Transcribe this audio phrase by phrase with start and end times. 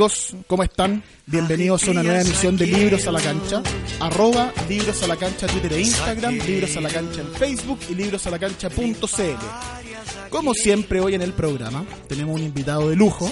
[0.00, 1.02] Amigos, ¿cómo están?
[1.26, 3.62] Bienvenidos a una nueva emisión de Libros a la Cancha.
[4.00, 7.94] Arroba Libros a la Cancha Twitter e Instagram, Libros a la Cancha en Facebook y
[7.96, 10.30] librosalacancha.cl.
[10.30, 13.30] Como siempre, hoy en el programa tenemos un invitado de lujo,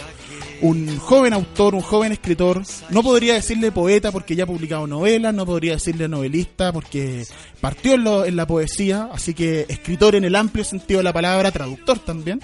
[0.60, 2.62] un joven autor, un joven escritor.
[2.90, 7.24] No podría decirle poeta porque ya ha publicado novelas, no podría decirle novelista porque
[7.62, 11.14] partió en, lo- en la poesía, así que escritor en el amplio sentido de la
[11.14, 12.42] palabra, traductor también.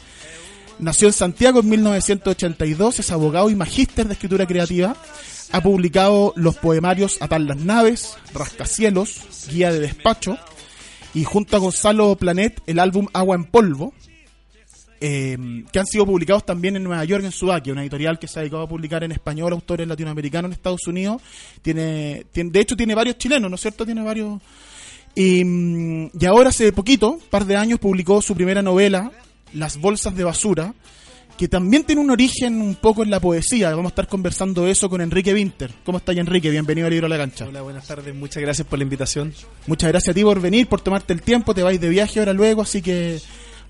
[0.79, 4.97] Nació en Santiago en 1982, es abogado y magíster de escritura creativa.
[5.53, 10.37] Ha publicado los poemarios Atar las naves, Rascacielos, Guía de despacho
[11.15, 13.95] y junto a Gonzalo Planet el álbum Agua en polvo,
[15.01, 15.39] eh,
[15.73, 18.43] que han sido publicados también en Nueva York, en Sudakia, una editorial que se ha
[18.43, 21.23] dedicado a publicar en español autores latinoamericanos en Estados Unidos.
[21.63, 23.85] Tiene, de hecho, tiene varios chilenos, ¿no es cierto?
[23.85, 24.41] Tiene varios.
[25.15, 29.13] Y, mm, y ahora, hace poquito, un par de años, publicó su primera novela,
[29.55, 30.75] Las bolsas de basura,
[31.39, 33.71] que también tiene un origen un poco en la poesía.
[33.71, 35.71] Vamos a estar conversando eso con Enrique Winter.
[35.85, 36.51] ¿Cómo está, Enrique?
[36.51, 37.47] Bienvenido a Libro a la Cancha.
[37.49, 38.15] Hola, buenas tardes.
[38.15, 39.33] Muchas gracias por la invitación.
[39.67, 41.55] Muchas gracias a ti por venir, por tomarte el tiempo.
[41.55, 43.21] Te vais de viaje ahora luego, así que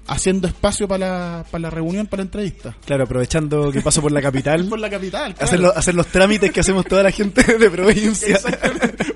[0.06, 2.76] haciendo espacio para la, para la reunión, para la entrevista.
[2.84, 5.46] Claro, aprovechando que paso por la capital, Por la capital, claro.
[5.46, 8.38] hacer, lo- hacer los trámites que hacemos toda la gente de provincia.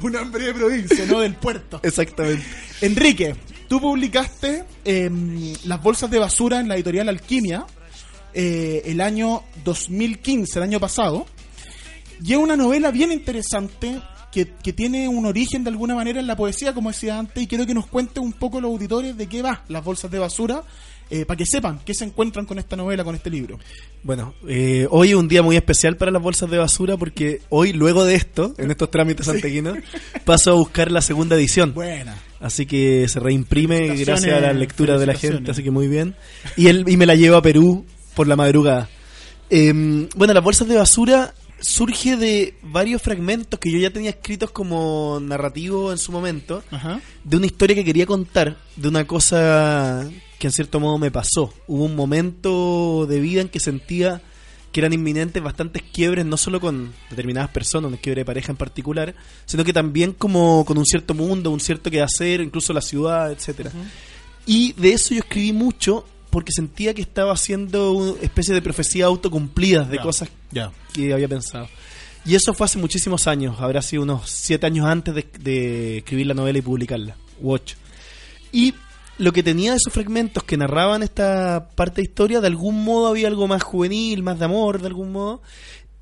[0.00, 1.80] Un hombre de provincia, no del puerto.
[1.82, 2.42] Exactamente.
[2.80, 3.34] Enrique,
[3.68, 7.66] tú publicaste em, Las bolsas de basura en la editorial Alquimia
[8.34, 11.26] eh, el año 2015, el año pasado.
[12.22, 16.26] Y es una novela bien interesante que, que tiene un origen de alguna manera en
[16.26, 19.26] la poesía, como decía antes, y quiero que nos cuente un poco los auditores de
[19.26, 20.62] qué va Las bolsas de basura,
[21.10, 23.58] eh, para que sepan qué se encuentran con esta novela, con este libro.
[24.02, 27.72] Bueno, eh, hoy es un día muy especial para las bolsas de basura porque hoy,
[27.72, 29.78] luego de esto, en estos trámites santiaguinos,
[30.24, 31.72] paso a buscar la segunda edición.
[31.72, 32.14] Buena.
[32.40, 36.14] Así que se reimprime gracias a la lectura de la gente, así que muy bien.
[36.56, 37.84] Y él y me la llevo a Perú
[38.14, 38.88] por la madrugada.
[39.50, 39.72] Eh,
[40.14, 45.18] bueno, las bolsas de basura surge de varios fragmentos que yo ya tenía escritos como
[45.20, 47.00] narrativo en su momento, Ajá.
[47.24, 51.52] de una historia que quería contar, de una cosa que en cierto modo me pasó.
[51.66, 54.22] Hubo un momento de vida en que sentía
[54.78, 58.56] que eran inminentes bastantes quiebres, no solo con determinadas personas, un quiebre de pareja en
[58.56, 59.12] particular,
[59.44, 63.72] sino que también como con un cierto mundo, un cierto quehacer, incluso la ciudad, etcétera.
[64.46, 69.06] Y de eso yo escribí mucho porque sentía que estaba haciendo una especie de profecía
[69.06, 70.28] autocumplidas de cosas
[70.92, 71.68] que había pensado.
[72.24, 76.28] Y eso fue hace muchísimos años, habrá sido unos siete años antes de, de escribir
[76.28, 77.74] la novela y publicarla, u ocho.
[78.52, 78.74] Y
[79.18, 83.08] lo que tenía de esos fragmentos que narraban esta parte de historia, de algún modo
[83.08, 85.42] había algo más juvenil, más de amor, de algún modo.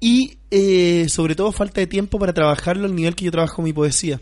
[0.01, 3.73] Y eh, sobre todo falta de tiempo para trabajarlo al nivel que yo trabajo mi
[3.73, 4.21] poesía.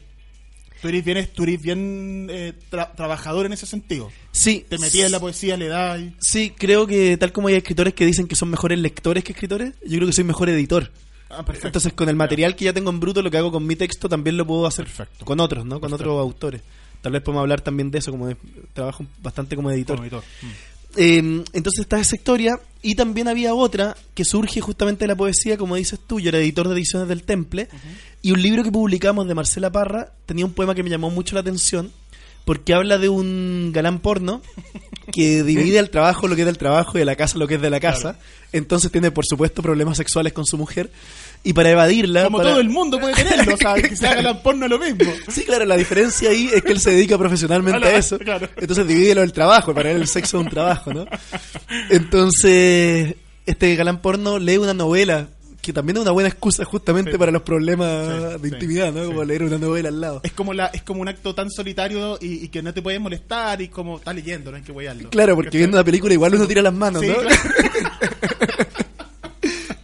[0.81, 4.11] Tú eres bien, tú eres bien eh, tra- trabajador en ese sentido.
[4.33, 6.15] Sí, Te metías en la poesía, le das y...
[6.21, 9.73] Sí, creo que tal como hay escritores que dicen que son mejores lectores que escritores,
[9.85, 10.93] yo creo que soy mejor editor.
[11.31, 11.69] Ah, perfecto.
[11.69, 14.09] Entonces, con el material que ya tengo en bruto, lo que hago con mi texto
[14.09, 15.25] también lo puedo hacer Perfecto.
[15.25, 15.81] con otros, ¿no?
[15.81, 16.13] Con Perfecto.
[16.13, 16.61] otros autores.
[17.05, 18.37] Tal vez podemos hablar también de eso, como de-
[18.73, 19.97] trabajo bastante como editor.
[19.97, 20.25] Como editor.
[20.41, 20.47] Mm.
[20.97, 21.19] Eh,
[21.53, 25.77] entonces está esa historia y también había otra que surge justamente de la poesía, como
[25.77, 27.69] dices tú, yo era editor de ediciones del Temple
[28.23, 31.35] y un libro que publicamos de Marcela Parra tenía un poema que me llamó mucho
[31.35, 31.93] la atención
[32.47, 34.41] porque habla de un galán porno
[35.13, 37.57] que divide al trabajo lo que es del trabajo y a la casa lo que
[37.57, 38.19] es de la casa.
[38.53, 40.91] Entonces tiene, por supuesto, problemas sexuales con su mujer.
[41.47, 42.25] Y para evadirla...
[42.25, 44.71] Como para- todo el mundo puede tenerlo, o sea, que se haga la porno es
[44.71, 45.13] lo mismo.
[45.29, 48.19] Sí, claro, la diferencia ahí es que él se dedica profesionalmente Claro, a eso.
[48.19, 48.49] claro.
[48.57, 51.07] Entonces divide lo del trabajo, para él el sexo es un trabajo, ¿no?
[51.91, 53.15] Entonces,
[53.47, 55.29] este galán porno lee una novela,
[55.61, 57.19] que también es una buena excusa justamente Sí.
[57.19, 58.07] para los problemas
[58.37, 59.03] Sí, de intimidad, ¿no?
[59.03, 59.07] sí.
[59.09, 60.21] Como leer una novela al lado.
[60.23, 63.01] Es como la, es como un acto tan solitario y, y que no te puedes
[63.01, 65.11] molestar y como está leyendo, no hay que huearlo.
[65.11, 67.15] Claro, porque viendo una película igual uno tira las manos, ¿no?
[67.15, 67.37] claro.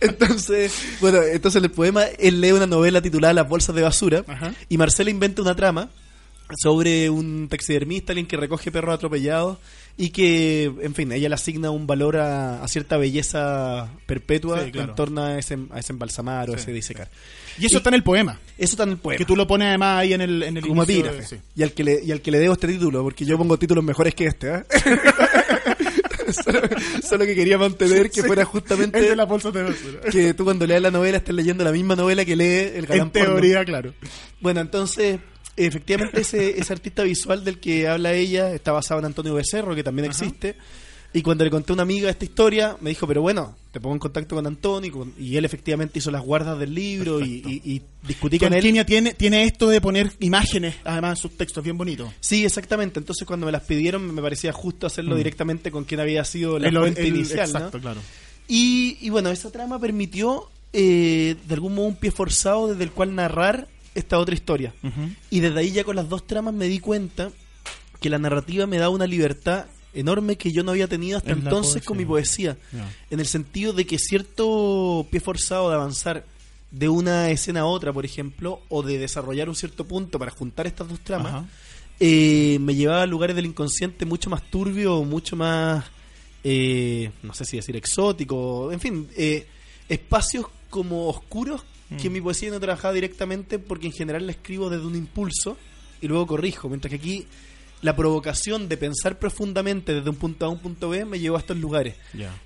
[0.01, 4.25] Entonces, bueno, entonces en el poema él lee una novela titulada Las bolsas de basura
[4.27, 4.55] Ajá.
[4.69, 5.91] y Marcela inventa una trama
[6.59, 9.59] sobre un taxidermista, alguien que recoge perros atropellados
[9.97, 14.73] y que, en fin, ella le asigna un valor a, a cierta belleza perpetua Sí,
[14.73, 14.89] claro.
[14.91, 17.09] en torno a ese, a ese embalsamar o Sí, ese disecar.
[17.59, 18.41] Y eso está en el poema.
[18.59, 19.19] Eso está en el poema.
[19.19, 21.25] Que tú lo pones además ahí en el, en el como epígrafe.
[21.25, 21.37] sí.
[21.55, 23.85] Y, al que le, y al que le debo este título, porque yo pongo títulos
[23.85, 24.51] mejores que este.
[24.51, 24.65] ¿ah?
[26.33, 26.61] solo,
[27.03, 30.01] solo que quería mantener que fuera justamente Es de la bolsa de basura.
[30.11, 33.07] que tú cuando leas la novela estés leyendo la misma novela que lee el galán
[33.07, 33.29] En porno.
[33.35, 33.95] teoría, claro.
[34.41, 35.19] Bueno, entonces,
[35.57, 39.83] efectivamente ese, ese artista visual del que habla ella está basado en Antonio Becerro, que
[39.85, 40.57] también existe.
[41.13, 43.97] Y cuando le conté a una amiga esta historia, me dijo, pero bueno, te pongo
[43.97, 44.89] en contacto con Antonio.
[44.89, 48.49] y con- Y él efectivamente hizo las guardas del libro y, y- y discutí con
[48.53, 48.59] él.
[48.59, 52.13] Alquimia tiene, tiene esto de poner imágenes, además en sus textos, bien bonito.
[52.21, 53.01] Sí, exactamente.
[53.01, 56.69] Entonces cuando me las pidieron me parecía justo hacerlo directamente con quien había sido la
[56.69, 57.53] El- fuente el- inicial.
[57.53, 57.59] ¿no?
[57.59, 58.01] Exacto, claro.
[58.47, 62.93] Y, y bueno, esa trama permitió eh, de algún modo un pie forzado desde el
[62.93, 63.67] cual narrar
[63.97, 64.73] esta otra historia.
[65.29, 67.33] Y desde ahí ya con las dos tramas me di cuenta
[68.01, 71.39] que la narrativa me da una libertad enorme que yo no había tenido hasta En
[71.39, 72.57] entonces con mi poesía.
[73.11, 76.25] En el sentido de que cierto pie forzado de avanzar
[76.71, 80.67] de una escena a otra, por ejemplo, o de desarrollar un cierto punto para juntar
[80.67, 81.45] estas dos tramas,
[81.99, 85.85] eh, me llevaba a lugares del inconsciente mucho más turbio, mucho más,
[86.45, 89.47] eh, no sé si decir exótico, en fin, eh,
[89.89, 91.63] espacios como oscuros
[92.01, 95.57] que en mi poesía no trabajaba directamente porque en general la escribo desde un impulso
[96.01, 97.27] y luego corrijo, mientras que aquí
[97.83, 101.37] la provocación de pensar profundamente desde un punto A a un punto B me llevó
[101.37, 101.95] a estos lugares.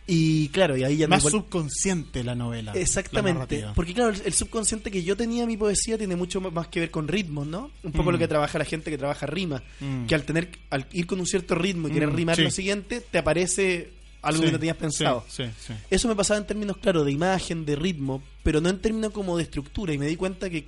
[0.07, 2.73] Y claro, y ahí ya no Más igual- subconsciente la novela.
[2.75, 6.41] la Exactamente, porque claro, el, el subconsciente que yo tenía en mi poesía tiene mucho
[6.41, 7.71] más que ver con ritmos, ¿no?
[7.83, 8.13] Un poco Mm.
[8.13, 10.07] lo que trabaja la gente que trabaja rima, Mm.
[10.07, 12.43] que al tener al ir con un cierto ritmo y querer Mm, rimar sí.
[12.43, 13.91] lo siguiente, te aparece
[14.23, 15.25] algo Sí, que no tenías pensado.
[15.29, 15.73] Sí, sí, sí.
[15.91, 19.37] Eso me pasaba en términos, claro, de imagen, de ritmo, pero no en términos como
[19.37, 19.93] de estructura.
[19.93, 20.65] Y me di cuenta que,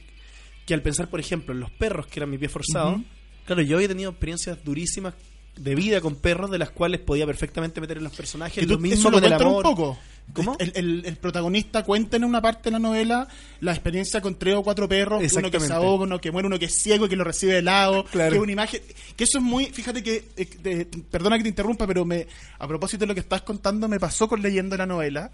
[0.67, 3.01] que al pensar, por ejemplo, en los perros, que eran mi pie forzado.
[3.47, 5.15] Claro, yo había tenido experiencias durísimas
[5.57, 8.55] de vida con perros, de las cuales podía perfectamente meter en los personajes.
[8.61, 9.67] Que lo tú- mismo eso lo con el cuentan amor.
[9.67, 9.99] un poco.
[10.33, 10.57] ¿Cómo?
[10.59, 13.29] El, el- el protagonista cuenta en una parte de la novela
[13.61, 16.59] la experiencia con tres o cuatro perros, uno que se ahoga, uno que muere, uno
[16.59, 18.33] que es ciego y que lo recibe de lado, Claro.
[18.33, 18.81] que es una imagen,
[19.17, 22.27] que eso es muy, fíjate que, eh, de- perdona que te interrumpa, pero me,
[22.59, 25.31] a propósito de lo que estás contando, me pasó con leyendo la novela,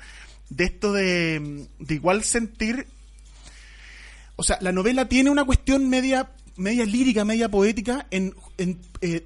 [0.51, 2.87] de esto de, de igual sentir,
[4.37, 9.25] o sea, la novela tiene una cuestión media, media lírica, media poética en, en, eh,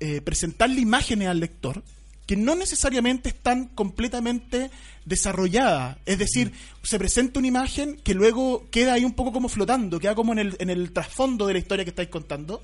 [0.00, 1.82] eh, presentarle imágenes al lector
[2.26, 4.70] que no necesariamente están completamente
[5.06, 5.96] desarrolladas.
[6.04, 6.52] Es decir,
[6.82, 10.38] se presenta una imagen que luego queda ahí un poco como flotando, queda como en
[10.40, 12.62] el, en el trasfondo de la historia que estáis contando.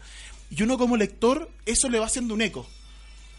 [0.50, 2.66] Y uno como lector, eso le va haciendo un eco.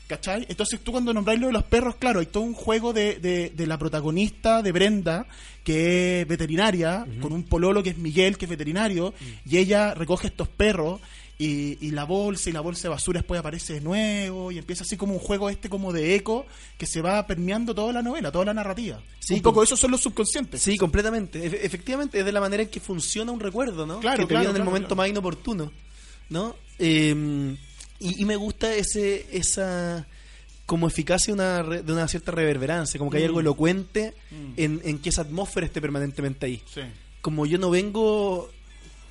[0.07, 0.45] ¿Cachai?
[0.49, 3.49] Entonces tú cuando nombráis lo de los perros, claro, hay todo un juego de, de,
[3.49, 5.25] de la protagonista de Brenda,
[5.63, 9.15] que es veterinaria, con un pololo que es Miguel, que es veterinario,
[9.49, 11.01] y ella recoge estos perros
[11.39, 14.83] y, y la bolsa y la bolsa de basura después aparece de nuevo y empieza
[14.83, 16.45] así como un juego este como de eco
[16.77, 19.01] que se va permeando toda la novela, toda la narrativa.
[19.19, 20.61] Sí, un poco esos son los subconscientes.
[20.61, 21.43] Sí, completamente.
[21.43, 23.99] Efe- efectivamente, es de la manera en que funciona un recuerdo, ¿no?
[24.01, 24.97] Claro, que te claro, viene en el momento claro.
[24.97, 25.71] más inoportuno,
[26.29, 26.55] ¿no?
[26.77, 27.55] Eh,
[27.99, 30.05] y, y me gusta ese esa
[30.65, 33.27] como eficacia una re- de una cierta reverberancia, como que hay Mm.
[33.27, 34.53] algo elocuente Mm.
[34.57, 36.61] en, en que esa atmósfera esté permanentemente ahí.
[36.73, 36.81] Sí.
[37.21, 38.49] Como yo no vengo,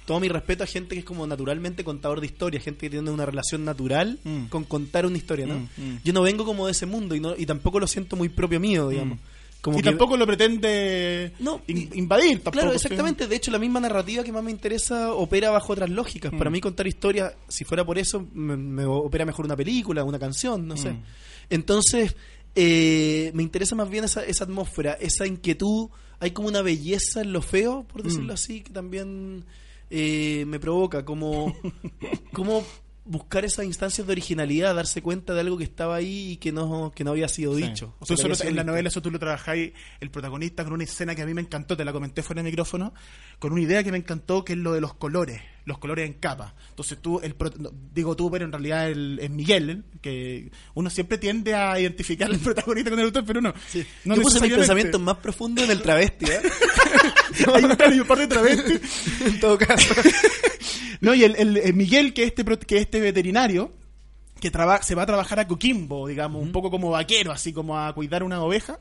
[0.06, 3.10] todo mi respeto a gente que es como naturalmente contador de historias, gente que tiene
[3.10, 4.46] una relación natural Mm.
[4.46, 5.54] con contar una historia, ¿no?
[5.60, 6.00] Mm, mm.
[6.04, 8.58] Yo no vengo como de ese mundo y, no, y tampoco lo siento muy propio
[8.60, 9.18] mío, digamos.
[9.64, 12.32] Como y que- tampoco lo pretende No, in- y- invadir.
[12.42, 12.76] Tampoco, Claro, sí.
[12.76, 13.26] exactamente.
[13.26, 16.32] De hecho, la misma narrativa que más me interesa opera bajo otras lógicas.
[16.32, 16.52] Para Mm.
[16.52, 20.68] mí contar historias, si fuera por eso, me, me opera mejor una película, una canción,
[20.68, 20.90] no sé.
[20.92, 21.02] Mm.
[21.48, 22.14] Entonces,
[22.54, 25.88] eh, me interesa más bien esa, esa atmósfera, esa inquietud.
[26.20, 28.34] Hay como una belleza en lo feo, por decirlo Mm.
[28.34, 29.46] así, que también
[29.90, 31.04] eh, me provoca.
[31.06, 31.56] Como,
[32.34, 32.62] como
[33.06, 36.90] buscar esas instancias de originalidad, darse cuenta de algo que estaba ahí y que no,
[36.94, 37.62] que no había sido Sí.
[37.62, 37.94] dicho.
[38.00, 38.64] O sea, solo- en la visto.
[38.64, 41.76] novela eso tú lo trabajáis, el protagonista con una escena que a mí me encantó,
[41.76, 42.94] te la comenté fuera de micrófono,
[43.38, 46.14] con una idea que me encantó que es lo de los colores, los colores en
[46.14, 46.54] capa.
[46.70, 47.34] Entonces tú, el
[47.92, 52.38] digo tú, pero en realidad el, es Miguel, que uno siempre tiende a identificar al
[52.40, 53.52] protagonista con el autor, pero no.
[53.68, 53.84] Sí.
[54.04, 56.40] no Yo puse mis pensamientos más profundos en el travesti, ¿eh?
[57.54, 57.64] Hay
[58.00, 58.80] un, par de travestis.
[59.26, 59.94] en todo caso.
[61.00, 63.72] No, y el, el- el Miguel, que este, que este veterinario,
[64.40, 67.78] que traba- se va a trabajar a Coquimbo, digamos, un poco como vaquero, así como
[67.78, 68.78] a cuidar una oveja,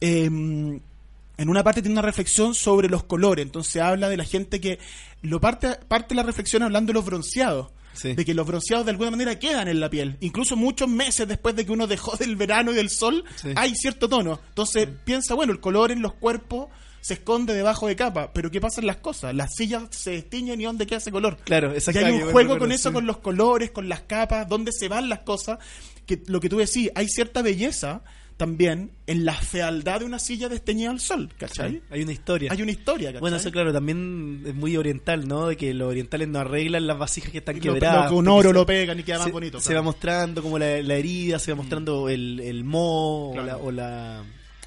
[0.00, 3.44] eh, en una parte tiene una reflexión sobre los colores.
[3.46, 4.78] Entonces habla de la gente que
[5.22, 7.68] lo parte, parte la reflexión hablando de los bronceados.
[7.94, 8.12] Sí.
[8.12, 10.16] De que los bronceados de alguna manera quedan en la piel.
[10.20, 13.50] Incluso muchos meses después de que uno dejó del verano y del sol, Sí.
[13.56, 14.38] hay cierto tono.
[14.48, 16.68] Entonces piensa, bueno, el color en los cuerpos
[17.06, 18.32] se esconde debajo de capa.
[18.32, 19.34] Pero ¿qué pasa en las cosas?
[19.34, 21.36] Las sillas se destiñen y ¿dónde queda ese color?
[21.44, 22.24] Claro, Y hay exactamente.
[22.24, 25.58] un juego con eso, con los colores, con las capas, dónde se van las cosas.
[26.06, 28.02] Que lo que tú decís, hay cierta belleza
[28.38, 31.82] también en la fealdad de una silla desteñida al sol, ¿cachai?
[31.90, 32.50] Hay una historia.
[32.52, 33.20] Hay una historia, ¿cachai?
[33.20, 35.48] Bueno, eso claro, también es muy oriental, ¿no?
[35.48, 38.10] De que los orientales no arreglan las vasijas que están quebradas.
[38.10, 39.60] con oro lo pegan y queda más se, bonito.
[39.60, 39.80] se claro.
[39.80, 43.60] va mostrando como la, la herida, se va mostrando el, el moho Claro.
[43.62, 44.22] o la...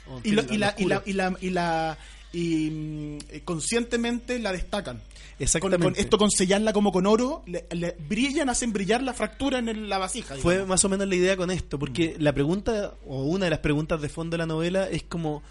[0.09, 1.03] O la o, en y, fin, lo- la- y la, y la, oscura.
[1.05, 1.97] y la, y la-
[2.37, 5.01] y, mm, eh, conscientemente la destacan.
[5.39, 5.83] Exactamente.
[5.85, 9.69] con esto con sellarla como con oro, le, le brillan, hacen brillar la fractura en
[9.69, 10.35] el- la vasija.
[10.35, 10.69] Fue digamos.
[10.69, 12.23] más o menos la idea con esto, porque Mm.
[12.23, 15.43] la pregunta, o una de las preguntas de fondo de la novela es como,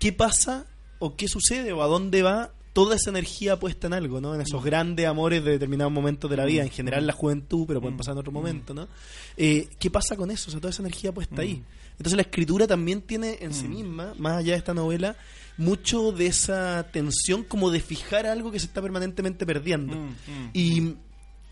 [0.00, 0.66] ¿qué pasa
[0.98, 4.34] o qué sucede o a dónde va toda esa energía puesta en algo, ¿no?
[4.34, 4.42] En Mm.
[4.42, 7.82] esos grandes amores de determinados momentos de la vida, en general la juventud, pero Mm.
[7.82, 8.88] pueden pasar en otro momento, ¿no?
[9.36, 10.48] Eh, ¿Qué pasa con eso?
[10.48, 11.40] O sea, toda esa energía puesta Mm.
[11.40, 11.62] ahí.
[11.92, 15.16] Entonces la escritura también tiene en sí misma, más allá de esta novela,
[15.58, 19.94] mucho de esa tensión como de fijar algo que se está permanentemente perdiendo.
[19.96, 20.50] Mm, mm.
[20.54, 20.94] Y...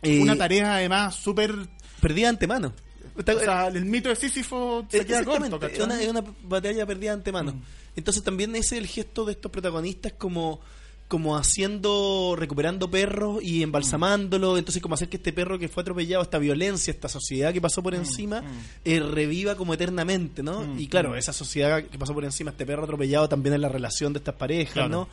[0.02, 1.54] eh, Una tarea además súper...
[2.00, 2.72] perdida de antemano.
[3.18, 6.25] Está- O sea, el mito de Sísifo se eh, queda corto, es una, es una
[6.44, 7.52] batalla perdida de antemano.
[7.52, 7.62] Mm.
[7.96, 10.60] Entonces también ese es el gesto de estos protagonistas como
[11.08, 16.22] como haciendo, recuperando perros y embalsamándolo, entonces como hacer que este perro que fue atropellado,
[16.22, 18.42] esta violencia, esta sociedad que pasó por encima,
[18.84, 20.62] eh, reviva como eternamente, ¿no?
[20.66, 21.16] Mm, y claro, mm.
[21.16, 24.34] esa sociedad que pasó por encima, este perro atropellado también es la relación de estas
[24.34, 24.88] parejas, Claro.
[24.88, 25.08] ¿no?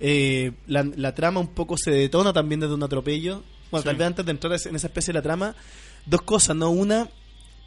[0.00, 3.42] Eh, la, la trama un poco se detona también desde un atropello.
[3.70, 3.86] Bueno, Sí.
[3.86, 5.54] tal vez antes de entrar en esa especie de la trama,
[6.06, 6.70] dos cosas, ¿no?
[6.70, 7.08] Una,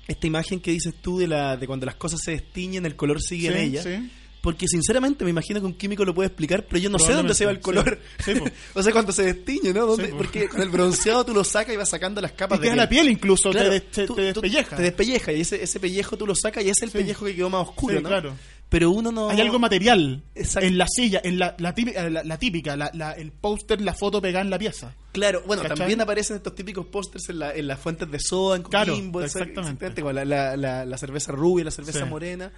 [0.08, 3.22] esta imagen que dices tú de la de cuando las cosas se destiñen, el color
[3.22, 3.82] sigue en ella.
[3.84, 4.12] sí.
[4.42, 7.36] Porque sinceramente me imagino que un químico lo puede explicar, pero yo no sé dónde
[7.36, 8.00] se va el color.
[8.26, 8.34] Sí.
[8.34, 8.42] Sí,
[8.74, 9.86] o sea, cuando se destiñe, ¿no?
[9.86, 10.08] ¿Dónde?
[10.08, 12.76] Sí, porque con el bronceado tú lo sacas y vas sacando las capas Y de
[12.76, 14.76] la piel incluso, Claro, te, te- tú- te despelleja.
[14.76, 17.50] Te despelleja y ese, ese pellejo tú lo sacas y es el pellejo que quedó
[17.52, 18.10] más oscuro, ¿no?
[18.10, 18.34] claro.
[18.70, 19.30] Pero uno no...
[19.30, 20.66] Hay algo material Exacto.
[20.66, 23.94] en la silla, en la, la típica, la, la típica, la- la- el póster, la
[23.94, 24.96] foto pegada en la pieza.
[25.12, 25.78] Claro, bueno, ¿Cachai?
[25.78, 29.22] también aparecen estos típicos pósters en, la, en las fuentes de soda, en Claro, Coquimbo,
[29.22, 30.02] esa- exactamente.
[30.02, 32.52] como la, la- la- la cerveza rubia, la cerveza morena.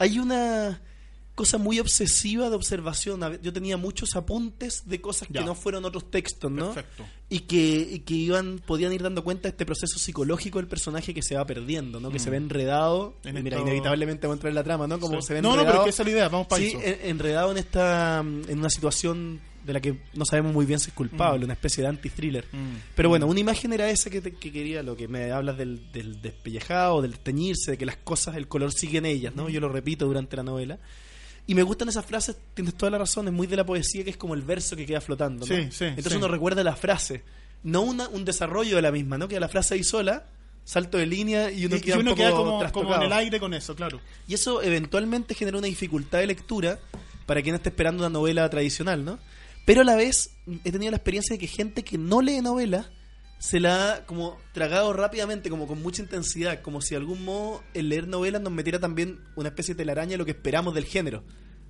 [0.00, 0.80] Hay una
[1.34, 3.20] cosa muy obsesiva de observación.
[3.42, 6.74] Yo tenía muchos apuntes de cosas que no fueron otros textos, ¿no?
[6.74, 7.04] Perfecto.
[7.30, 11.14] Y que, y que iban, podían ir dando cuenta de este proceso psicológico del personaje
[11.14, 12.10] que se va perdiendo, ¿no?
[12.10, 13.14] Que se ve enredado.
[13.24, 13.28] Mm.
[13.28, 15.00] En mira, esto- inevitablemente vamos a entrar en la trama, ¿no?
[15.00, 15.28] Como Sí.
[15.28, 15.72] se ve No, no, enredado.
[15.72, 16.80] pero es que esa es la idea, vamos para Sí, eso.
[16.82, 20.80] en- enredado en esta mm, en una situación de la que no sabemos muy bien
[20.80, 21.44] si es culpable, Mm.
[21.44, 22.44] una especie de anti-thriller.
[22.52, 22.76] Mm.
[22.94, 25.90] Pero bueno, una imagen era esa que, te- que quería, lo que me hablas del,
[25.92, 29.36] del despellejado, del teñirse, de que las cosas, el color sigue en ellas, Mm.
[29.38, 29.48] ¿no?
[29.48, 30.78] Yo lo repito durante la novela.
[31.46, 34.10] Y me gustan esas frases, tienes toda la razón, es muy de la poesía que
[34.10, 35.54] es como el verso que queda flotando, ¿no?
[35.54, 36.18] Sí, sí, Entonces sí.
[36.18, 37.22] uno recuerda la frase,
[37.64, 39.26] no una, un desarrollo de la misma, ¿no?
[39.28, 40.26] Que la frase ahí sola,
[40.64, 43.40] salto de línea y uno Y- y queda, un poco queda como, en el aire
[43.40, 44.00] con eso, claro.
[44.28, 46.78] Y eso eventualmente genera una dificultad de lectura
[47.26, 49.18] para quien esté esperando una novela tradicional, ¿no?
[49.64, 50.30] Pero a la vez
[50.64, 52.88] he tenido la experiencia de que gente que no lee novela
[53.42, 57.64] se la ha como tragado rápidamente, como con mucha intensidad, como si de algún modo
[57.74, 60.84] el leer novelas nos metiera también una especie de telaraña de lo que esperamos del
[60.84, 61.24] género.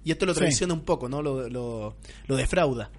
[0.05, 0.41] Y esto lo Sí.
[0.41, 1.23] traiciona un poco, ¿no?
[1.23, 2.91] Lo, lo, lo defrauda.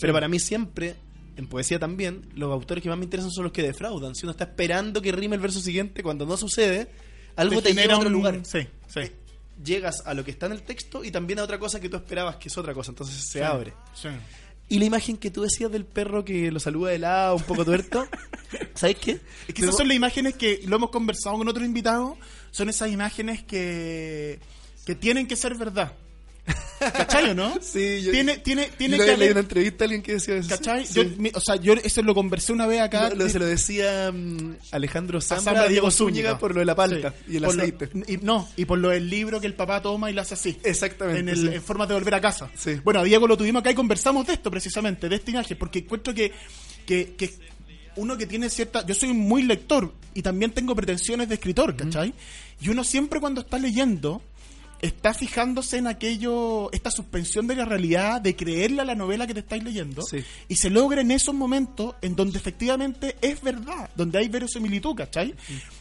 [0.00, 0.96] Pero para mí siempre,
[1.36, 4.16] en poesía también, los autores que más me interesan son los que defraudan.
[4.16, 6.88] Si uno está esperando que rime el verso siguiente, cuando no sucede,
[7.36, 9.02] algo te, lleva a otro un- lugar Sí, sí.
[9.62, 11.96] llegas a lo que está en el texto y también a otra cosa que tú
[11.96, 13.72] esperabas que es otra cosa, entonces se Sí, abre.
[13.94, 14.08] sí.
[14.68, 17.64] Y la imagen que tú decías del perro que lo saluda de lado, un poco
[17.64, 18.06] tuerto,
[18.74, 19.20] ¿sabes qué?
[19.46, 22.18] Es que esas son las imágenes que lo hemos conversado con otros invitados,
[22.50, 24.40] son esas imágenes que,
[24.84, 25.92] que tienen que ser verdad.
[26.78, 27.54] ¿Cachai o no?
[27.62, 30.48] Sí, yo- tiene, tiene, tiene Yo que leí una entrevista a alguien que decía eso.
[30.48, 30.86] ¿cachai?
[30.86, 30.94] Sí.
[30.94, 33.08] Yo, mi- o sea, yo eso lo conversé una vez acá.
[33.10, 36.74] Lo- lo- se lo decía mm, Alejandro Zambra, a Diego Zúñiga por lo de la
[36.74, 37.32] palta Sí.
[37.32, 37.88] y el Por lo- aceite.
[38.06, 40.56] y, no, y por lo del libro que el papá toma y lo hace así.
[40.62, 41.20] Exactamente.
[41.20, 41.54] En, el, sí.
[41.54, 42.50] en forma de volver a casa.
[42.84, 45.80] Bueno, a Diego lo tuvimos acá y conversamos de esto precisamente, de esta imagen, porque
[45.80, 46.30] encuentro que,
[46.86, 47.34] que, que
[47.96, 48.84] uno que tiene cierta...
[48.86, 52.12] Yo soy muy lector y también tengo pretensiones de escritor, ¿cachai?
[52.60, 54.22] Y uno siempre cuando está leyendo
[54.82, 59.34] está fijándose en aquello, esta suspensión de la realidad, de creerle a la novela que
[59.34, 60.24] te estáis leyendo, Sí.
[60.48, 65.34] y se logra en esos momentos en donde efectivamente es verdad, donde hay verosimilitud, ¿cachai?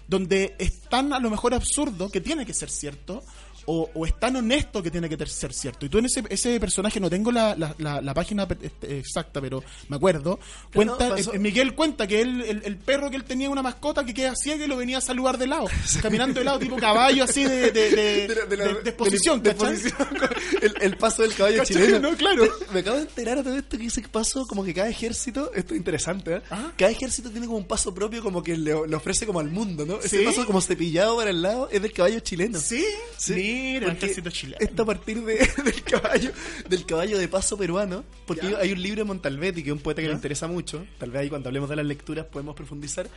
[0.08, 3.24] Donde es tan a lo mejor absurdo que tiene que ser cierto,
[3.68, 5.86] o, o es tan honesto que tiene que ser cierto.
[5.86, 9.42] Y tú en ese, ese personaje, no tengo la, la, la- la página este, exacta,
[9.42, 10.40] pero me acuerdo,
[10.74, 14.06] cuenta, no, eh, Miguel cuenta que él, el, el perro que él tenía una mascota
[14.06, 15.68] que queda ciega y lo venía a saludar de lado,
[16.02, 18.26] caminando de lado, tipo caballo así de, de, de,
[18.86, 19.42] exposición,
[20.62, 21.76] el, el paso del caballo ¿Cachai?
[21.78, 22.00] chileno.
[22.12, 22.44] No, claro.
[22.44, 25.52] Me, me acabo de enterar de esto que dice que pasó como que cada ejército,
[25.54, 26.42] esto es interesante, ¿eh?
[26.50, 26.72] Ah.
[26.78, 29.86] Cada ejército tiene como un paso propio como que le, le ofrece como al mundo,
[29.86, 30.00] ¿no?
[30.02, 32.60] Ese paso como cepillado para el lado es del caballo chileno.
[32.60, 32.84] Sí,
[33.18, 33.34] Sí.
[33.56, 34.58] Mira, Porque ejército chileno.
[34.60, 36.32] Esto a partir de- del caballo
[36.70, 38.58] del caballo de paso peruano, porque Ya.
[38.60, 40.10] hay un libro de Montalvetti, que es un poeta que Ya.
[40.12, 43.08] le interesa mucho, tal vez ahí cuando hablemos de las lecturas podemos profundizar,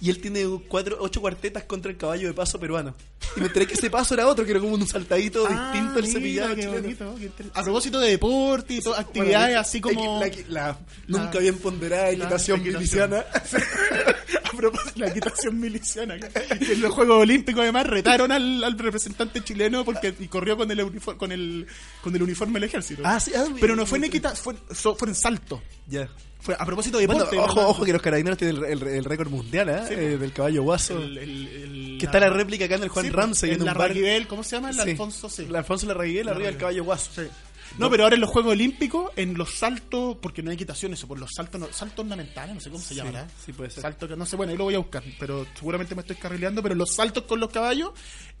[0.00, 2.94] y él tiene cuatro, ocho cuartetas contra el caballo de paso peruano.
[3.36, 5.98] Y me enteré que ese paso era otro, que era como un saltadito Ah, distinto
[5.98, 6.82] al cepillado qué chileno.
[7.12, 10.20] bonito, qué A propósito de deporte y todas actividades Bueno, así como...
[10.20, 13.10] La, la nunca bien ponderada equitación la equitación.
[13.10, 13.24] miliciana.
[14.44, 16.16] a propósito de la equitación miliciana.
[16.18, 20.70] Que en los Juegos Olímpicos además retaron al, al representante chileno porque y corrió con
[20.70, 21.66] el uniforme con el
[22.02, 23.02] con el uniforme del ejército.
[23.04, 25.62] Ah, sí, ah, Pero no fue en equitación, fue, so- fue en salto.
[25.86, 26.08] Ya.
[26.40, 27.38] Fue a propósito de Bueno, deporte.
[27.38, 27.70] ojo, ¿verdad?
[27.70, 29.80] ojo que los carabineros tienen el, el- el récord mundial, ¿eh?
[29.88, 30.96] Sí, Eh, del caballo guaso.
[31.02, 33.78] El- que está la réplica acá en el Juan Sí, Ramsey, en en la un
[33.78, 33.88] bar.
[33.88, 34.70] Raguibel, ¿cómo se llama?
[34.70, 34.78] El.
[34.78, 35.42] Alfonso, sí.
[35.48, 37.10] El Alfonso Larraguel arriba del caballo guaso.
[37.16, 37.28] Sí.
[37.76, 41.06] No, pero ahora en los Juegos Olímpicos, en los saltos, porque no hay equitación eso,
[41.06, 43.28] por los saltos, no- saltos ornamentales, no sé cómo se Sí, llamará.
[43.44, 43.82] sí puede ser.
[43.82, 46.62] Salto que no sé, bueno, ahí lo voy a buscar, pero seguramente me estoy carrileando,
[46.62, 47.90] pero los saltos con los caballos,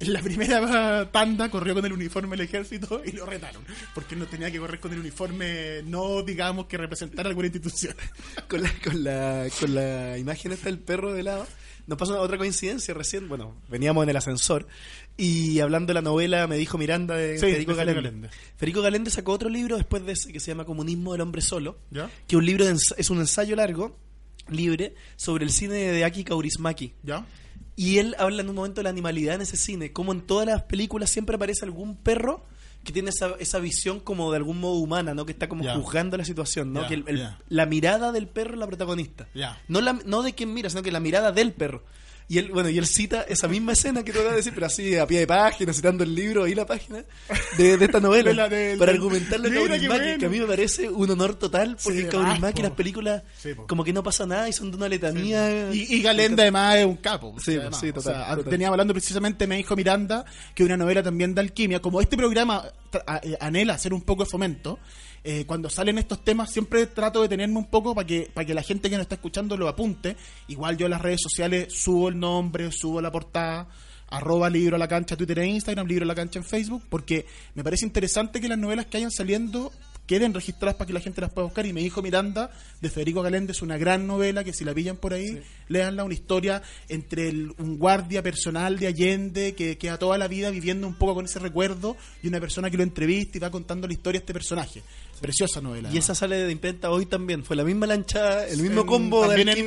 [0.00, 3.62] en la primera tanda corrió con el uniforme del ejército y lo retaron,
[3.94, 7.94] porque no tenía que correr con el uniforme, no digamos que representara alguna institución.
[8.48, 11.46] con la, con la, con la imagen esta del perro de lado.
[11.86, 13.28] Nos pasó otra coincidencia recién.
[13.30, 14.68] Bueno, veníamos en el ascensor
[15.18, 18.00] y hablando de la novela me dijo Miranda de Sí, Federico de Galende.
[18.02, 18.28] Galende.
[18.56, 21.76] Federico Galende sacó otro libro después de ese que se llama Comunismo del hombre solo,
[21.90, 22.08] ¿Ya?
[22.26, 23.98] que un libro de es un ensayo largo,
[24.48, 26.94] libre, sobre el cine de Aki Kaurismäki.
[27.02, 27.26] ¿Ya?
[27.76, 30.46] Y él habla en un momento de la animalidad en ese cine, como en todas
[30.46, 32.44] las películas siempre aparece algún perro
[32.84, 35.26] que tiene esa, esa visión como de algún modo humana, ¿no?
[35.26, 36.86] Que está como juzgando la situación, ¿no?
[36.86, 37.38] Que el- el- ya.
[37.48, 39.28] la mirada del perro es la protagonista.
[39.68, 41.82] No, la, no de quien mira, sino que la mirada del perro.
[42.30, 44.66] Y él, bueno, y él cita esa misma escena que te voy a decir, pero
[44.66, 47.02] así a pie de página, citando el libro y la página
[47.56, 48.34] de, de esta novela.
[48.34, 50.18] La del- para del- argumentarle a Mira, qué Kaurismäki, bueno.
[50.18, 53.82] que a mí me parece un honor total, porque Sí, Kaurismäki las películas Sí, como
[53.82, 55.72] que no pasa nada y son de una letanía.
[55.72, 57.34] Y, y Galenda además es un capo.
[57.40, 57.80] Sí, además.
[57.80, 58.50] sí, O total, sea, total.
[58.50, 61.80] Teníamos hablando precisamente, me dijo Miranda, que una novela también de alquimia.
[61.80, 62.62] Como este programa
[63.22, 64.78] eh, anhela hacer un poco de fomento,
[65.30, 68.54] eh, cuando salen estos temas siempre trato de tenerme un poco para que, para que
[68.54, 70.16] la gente que nos está escuchando lo apunte.
[70.46, 73.68] Igual yo en las redes sociales subo el nombre, subo la portada
[74.08, 77.26] arroba libro a la cancha Twitter e Instagram, libro a la cancha en Facebook, porque
[77.54, 79.70] me parece interesante que las novelas que hayan saliendo
[80.08, 81.64] queden registradas para que la gente las pueda buscar.
[81.66, 84.96] Y me dijo Miranda, de Federico Galende, es una gran novela que si la pillan
[84.96, 90.18] por ahí, léanla, una historia entre el- un guardia personal de Allende que queda toda
[90.18, 93.40] la vida viviendo un poco con ese recuerdo y una persona que lo entrevista y
[93.40, 94.82] va contando la historia de este personaje.
[95.20, 95.90] Preciosa novela.
[95.92, 97.44] Y esa sale de imprenta hoy también.
[97.44, 99.66] Fue la misma lancha, el mismo combo de ¿También en?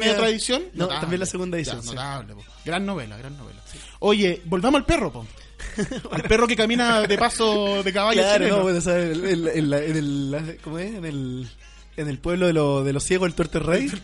[0.73, 1.01] No, Notable.
[1.01, 1.85] también la segunda edición.
[1.85, 2.35] notable.
[2.65, 3.61] Gran novela, gran novela.
[3.99, 5.27] Oye, volvamos al perro, po.
[6.11, 8.57] al perro que camina de paso de caballo Claro, chileno.
[8.57, 10.93] no, bueno, o sea, el- el- en, la- en el, ¿cómo es?
[10.93, 11.47] En el,
[11.97, 13.89] en el pueblo de, lo- de los ciegos, el tuerto rey.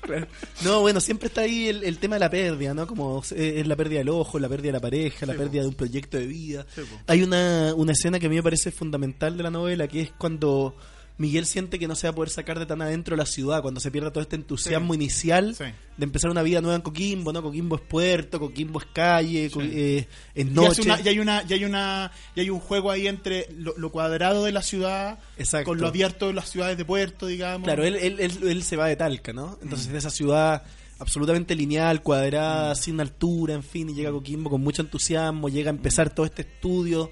[0.00, 0.26] Claro.
[0.64, 2.86] No, bueno, siempre está ahí el, el tema de la pérdida, ¿no?
[2.86, 5.64] Como es la pérdida del ojo, la pérdida de la pareja, la Sí, pérdida po.
[5.64, 6.66] de un proyecto de vida.
[6.74, 6.80] Sí.
[7.08, 10.12] Hay una, una escena que a mí me parece fundamental de la novela, que es
[10.16, 10.74] cuando
[11.18, 13.80] Miguel siente que no se va a poder sacar de tan adentro la ciudad, cuando
[13.80, 15.00] se pierde todo este entusiasmo Sí.
[15.00, 15.64] inicial Sí.
[15.96, 17.42] de empezar una vida nueva en Coquimbo, ¿no?
[17.42, 19.58] Coquimbo es puerto, Coquimbo es calle, Sí.
[19.60, 20.82] eh, es noche.
[21.04, 24.44] y hay una y hay una y hay un juego ahí entre lo, lo cuadrado
[24.44, 25.70] de la ciudad Exacto.
[25.70, 28.76] con lo abierto de las ciudades de puerto digamos Claro, él, él, él, él se
[28.76, 29.58] va de Talca, ¿no?
[29.60, 30.62] Entonces de esa ciudad
[31.00, 35.70] absolutamente lineal, cuadrada, sin altura, en fin, y llega a Coquimbo con mucho entusiasmo, llega
[35.70, 37.10] a empezar todo este estudio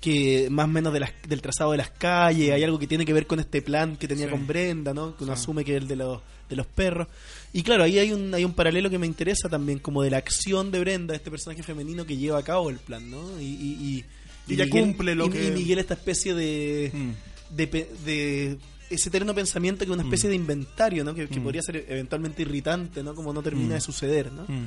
[0.00, 3.04] que más o menos de las, del trazado de las calles, hay algo que tiene
[3.04, 4.30] que ver con este plan que tenía Sí.
[4.30, 5.16] con Brenda, ¿no?
[5.16, 5.42] Que uno Sí.
[5.42, 7.06] asume que es el de los, de los perros.
[7.52, 10.16] Y claro, ahí hay un, hay un paralelo que me interesa también, como de la
[10.18, 13.40] acción de Brenda, este personaje femenino que lleva a cabo el plan, ¿no?
[13.40, 14.04] Y, y,
[14.48, 17.10] y, Y ella cumple lo que- y Miguel esta especie de Mm.
[17.54, 17.66] de,
[18.06, 18.58] de
[18.90, 21.14] ese eterno pensamiento que es una especie de inventario, ¿no?
[21.14, 21.42] Que, que Mm.
[21.44, 23.14] podría ser eventualmente irritante, ¿no?
[23.14, 23.74] Como no termina Mm.
[23.74, 24.42] de suceder, ¿no?
[24.48, 24.66] Mm.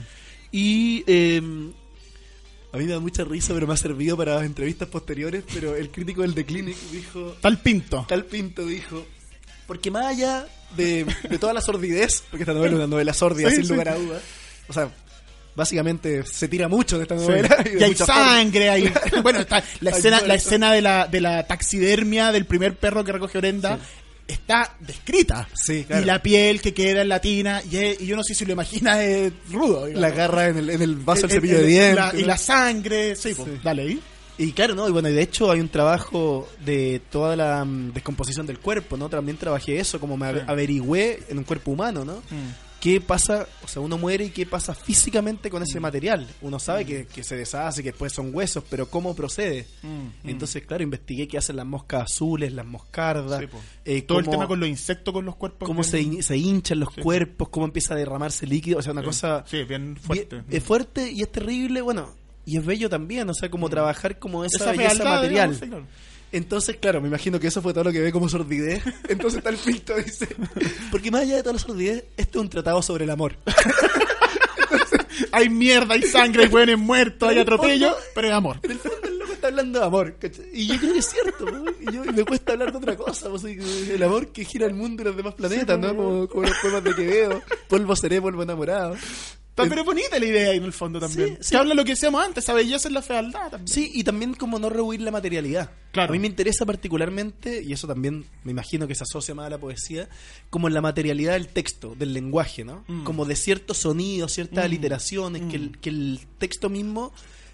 [0.52, 1.42] Y eh,
[2.74, 5.90] a mí me da mucha risa, pero me ha servido para entrevistas posteriores, pero el
[5.90, 9.06] crítico del The Clinic dijo, tal pinto tal Pinto dijo,
[9.68, 13.50] porque más allá de, de toda la sordidez, porque esta novela es una novela sórdida,
[13.50, 13.72] Sí, sin sí.
[13.72, 14.22] lugar a dudas,
[14.70, 14.90] o sea,
[15.54, 17.26] básicamente se tira mucho de esta Sí.
[17.28, 17.50] novela.
[17.58, 21.46] de y hay sangre hay bueno está la escena la escena de la de la
[21.46, 23.78] taxidermia del primer perro que recoge Brenda
[24.32, 26.02] está descrita Sí, claro.
[26.02, 28.46] y la piel que queda en la tina y, es- y yo no sé si
[28.46, 30.02] lo imagina es rudo digamos.
[30.02, 31.96] La garra en el, en el vaso del El- cepillo el- de dientes.
[31.96, 33.46] la- y la sangre sí, po.
[33.46, 33.52] Sí.
[33.64, 34.02] dale ahí
[34.38, 34.88] Y claro, ¿no?
[34.90, 38.98] Y bueno, y de hecho hay un trabajo de toda la mm, descomposición del cuerpo,
[38.98, 39.08] ¿no?
[39.08, 40.40] También trabajé eso, como me Sí.
[40.48, 42.24] averigüé en un cuerpo humano, ¿no?
[42.82, 43.48] ¿Qué pasa?
[43.64, 45.84] O sea, uno muere y qué pasa físicamente con ese Mm.
[45.84, 46.28] material.
[46.42, 49.68] Uno sabe que, que se deshace, que después son huesos, pero ¿cómo procede?
[50.24, 53.48] Entonces, claro, investigué qué hacen las moscas azules, las moscardas, Sí,
[53.86, 56.80] eh, todo el tema con los insectos con los cuerpos cómo se, hin- se hinchan
[56.80, 57.02] los Sí.
[57.02, 59.06] cuerpos, cómo empieza a derramarse líquido, o sea, una Sí.
[59.08, 61.82] cosa sí bien fuerte Bien- es fuerte y es terrible.
[61.82, 62.10] Bueno,
[62.48, 65.60] y es bello también, o sea, como trabajar como esa, Esa belleza material.
[65.60, 65.88] digamos.
[66.32, 68.84] Entonces, claro, me imagino que eso fue todo lo que ve como sordidez.
[69.10, 70.28] Entonces está el filtro, dice.
[70.90, 73.36] Porque más allá de toda la sordidez, este es un tratado sobre el amor.
[75.34, 78.60] Hay mierda, hay sangre, hay hueones muertos, hay atropello, pero es amor.
[78.64, 80.16] En el fondo el loco está hablando de amor.
[80.20, 80.46] ¿cachai?
[80.52, 81.64] Y yo creo que es cierto, ¿no?
[81.80, 83.30] y, yo, y me cuesta hablar de otra cosa.
[83.42, 85.96] que el amor que gira el mundo y los demás planetas, ¿no?
[85.96, 87.42] Como, como los poemas de Quevedo.
[87.68, 88.96] Polvo seré, polvo enamorado.
[89.64, 91.38] Está- Pero es bonita la idea ahí en el fondo también.
[91.50, 93.68] Que habla lo que decíamos antes, esa belleza es la fealdad también.
[93.68, 95.72] Sí, y también como no rehuir la materialidad.
[95.92, 96.12] Claro.
[96.12, 99.50] A mí me interesa particularmente, y eso también me imagino que se asocia más a
[99.50, 100.08] la poesía,
[100.50, 102.84] como en la materialidad del texto, del lenguaje, ¿no?
[102.88, 103.04] Mm.
[103.04, 104.68] Como de ciertos sonidos, ciertas Mm.
[104.68, 107.12] aliteraciones, que, el, que el texto mismo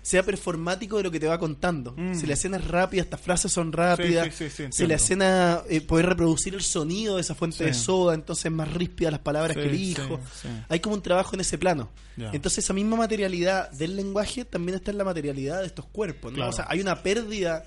[0.07, 1.93] sea performático de lo que te va contando.
[1.97, 2.15] Mm.
[2.15, 4.27] Si la escena es rápida, estas frases son rápidas.
[4.27, 7.65] Sí, sí, sí, sí, si la escena eh, poder reproducir el sonido de esa fuente
[7.65, 10.17] de soda, entonces es más ríspida las palabras que elijo.
[10.69, 11.89] Hay como un trabajo en ese plano.
[12.15, 16.31] Entonces esa misma materialidad del lenguaje también está en la materialidad de estos cuerpos.
[16.31, 16.37] ¿no?
[16.37, 16.51] Claro.
[16.51, 17.65] O sea, hay una pérdida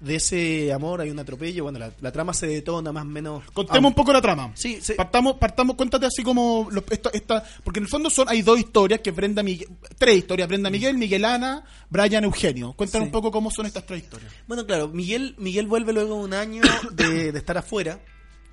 [0.00, 1.64] de ese amor, hay un atropello.
[1.64, 3.42] Bueno, la, la trama se detona más o menos.
[3.52, 4.52] Contemos Ah, un poco la trama.
[4.54, 4.94] Sí, sí.
[4.94, 8.58] Partamos, partamos, cuéntate así como lo- esto- esta, porque en el fondo son hay dos
[8.58, 12.72] historias que Brenda Miguel, tres historias, Brenda Miguel, Miguel Ana, Brian Eugenio.
[12.74, 13.08] Cuéntanos Sí.
[13.08, 14.32] un poco cómo son estas tres historias.
[14.46, 17.98] Bueno, claro, Miguel, Miguel vuelve luego un año de, de estar afuera,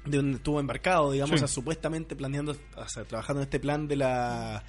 [0.05, 1.36] de donde estuvo embarcado, digamos, Sí.
[1.36, 4.63] o sea, supuestamente planeando, o sea, trabajando en este plan de la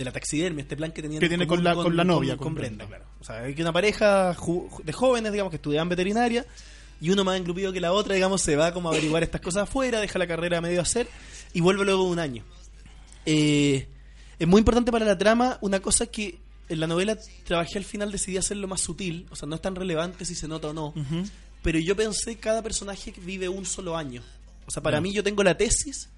[0.00, 2.44] de la taxidermia, este plan que tenía Que tiene con la- con la novia, con,
[2.48, 3.04] con Brenda, claro.
[3.20, 4.34] O sea, hay que una pareja
[4.84, 6.46] de jóvenes, digamos, que estudiaban veterinaria
[7.02, 9.64] y uno más engrupido que la otra, digamos, se va como a averiguar estas cosas
[9.64, 11.06] afuera, deja la carrera a medio hacer
[11.52, 12.44] y vuelve luego de un año.
[13.26, 13.86] Eh,
[14.38, 18.10] es muy importante para la trama una cosa que en la novela trabajé al final,
[18.12, 20.94] decidí hacerlo más sutil, o sea, no es tan relevante si se nota o no,
[21.62, 24.22] pero yo pensé cada personaje vive un solo año.
[24.66, 26.08] O sea, para mí yo tengo la tesis,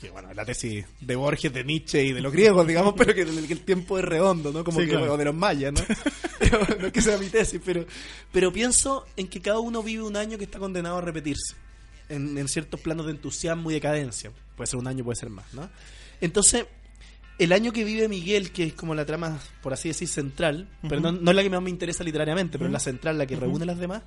[0.00, 3.22] que bueno, la tesis de Borges, de Nietzsche y de los griegos, digamos, pero que,
[3.22, 4.64] el, que el tiempo es redondo, ¿no?
[4.64, 5.14] Como Sí, que claro.
[5.14, 5.80] o de los mayas, ¿no?
[6.38, 7.86] Pero no es que sea mi tesis, pero,
[8.30, 11.54] pero pienso en que cada uno vive un año que está condenado a repetirse.
[12.10, 14.30] En, en ciertos planos de entusiasmo y decadencia.
[14.56, 15.70] Puede ser un año, puede ser más, ¿no?
[16.20, 16.66] Entonces,
[17.38, 21.00] el año que vive Miguel, que es como la trama, por así decir, central, pero
[21.00, 23.36] no, no es la que más me interesa literariamente, pero es la central, la que
[23.36, 24.02] reúne las demás,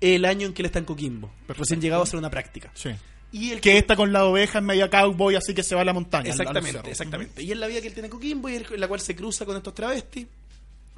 [0.00, 1.32] es el año en que él está en Coquimbo.
[1.48, 2.70] Recién llegado a hacer una práctica.
[2.74, 2.90] Sí.
[3.30, 5.84] Y el Que está con la oveja en media cowboy, así que se va a
[5.84, 6.30] la montaña.
[6.30, 7.42] Exactamente, exactamente.
[7.42, 9.14] Y es la vida que él tiene en Coquimbo y el- en la cual se
[9.14, 10.26] cruza con estos travestis,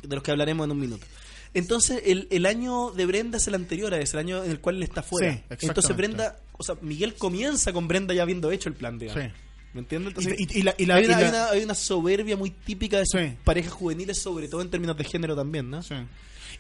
[0.03, 1.05] de los que hablaremos en un minuto.
[1.53, 4.61] Entonces, el, el año de Brenda es el anterior a ese, el año en el
[4.61, 5.33] cual él está fuera.
[5.59, 5.67] Sí.
[5.67, 9.25] Entonces, Brenda, o sea, Miguel comienza con Brenda ya habiendo hecho el plan, digamos.
[9.25, 9.31] Sí.
[9.73, 10.13] ¿Me entiendes?
[10.15, 11.75] Y, Entonces, y- y la, y la- hay, y una, la- hay una- hay una
[11.75, 13.37] soberbia muy típica de Sí.
[13.45, 15.83] parejas juveniles, sobre todo en términos de género también, ¿no?
[15.83, 15.95] Sí.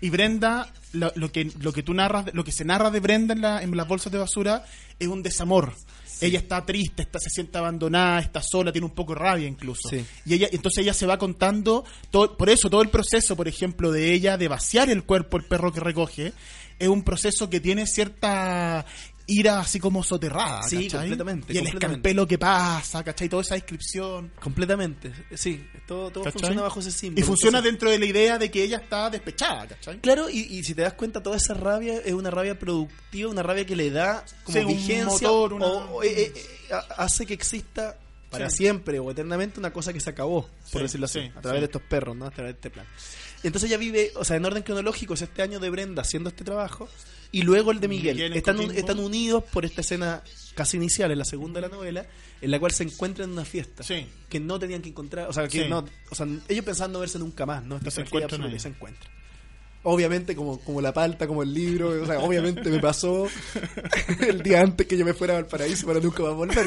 [0.00, 3.34] Y Brenda, lo, lo que lo que tú narras, lo que se narra de Brenda
[3.34, 4.64] en, la- en las bolsas de basura
[4.98, 5.72] es un desamor.
[6.22, 9.88] Ella está triste, está, se siente abandonada, está sola, tiene un poco de rabia incluso.
[9.88, 10.04] Sí.
[10.26, 13.90] Y ella, entonces ella se va contando, todo, por eso todo el proceso, por ejemplo,
[13.90, 16.34] de ella de vaciar el cuerpo el perro que recoge,
[16.78, 18.84] es un proceso que tiene cierta
[19.32, 20.62] ira así como soterrada.
[20.64, 21.00] Sí, ¿cachai?
[21.08, 22.26] completamente, Y el completamente.
[22.26, 23.28] que pasa, ¿cachai?
[23.28, 24.32] Toda esa descripción.
[24.40, 25.12] Completamente.
[25.34, 27.20] Sí, todo, funciona bajo ese símbolo.
[27.20, 30.00] Y funciona Entonces- dentro de la idea de que ella está despechada, ¿cachai?
[30.00, 33.42] Claro, y, y si te das cuenta, toda esa rabia es una rabia productiva, una
[33.42, 36.72] rabia que le da como Sí, un vigencia motor, una- o, o, eh, eh, eh,
[36.74, 37.96] ha- hace que exista
[38.30, 38.58] para Sí.
[38.58, 41.60] siempre o eternamente una cosa que se acabó, por Sí, decirlo así, sí, a través
[41.62, 42.26] de estos perros, ¿no?
[42.26, 42.86] A través de este plan.
[43.42, 46.44] Entonces ella vive, o sea, en orden cronológico, es este año de Brenda haciendo este
[46.44, 46.88] trabajo
[47.32, 48.20] y luego el de Miguel.
[48.34, 50.22] Están, un- están unidos por esta escena
[50.54, 52.06] casi inicial, en la segunda de la novela,
[52.40, 54.06] en la cual se encuentran en una fiesta Sí.
[54.28, 55.68] que no tenían que encontrar, o sea, que Sí.
[55.68, 57.76] no, o sea, ellos pensaban no verse nunca más, ¿no?
[57.76, 59.12] Esta se encuentran absoluta, se encuentran.
[59.82, 63.26] Obviamente, como, como la palta, como el libro, o sea, obviamente me pasó
[64.28, 66.66] el día antes que yo me fuera al paraíso para nunca más volver.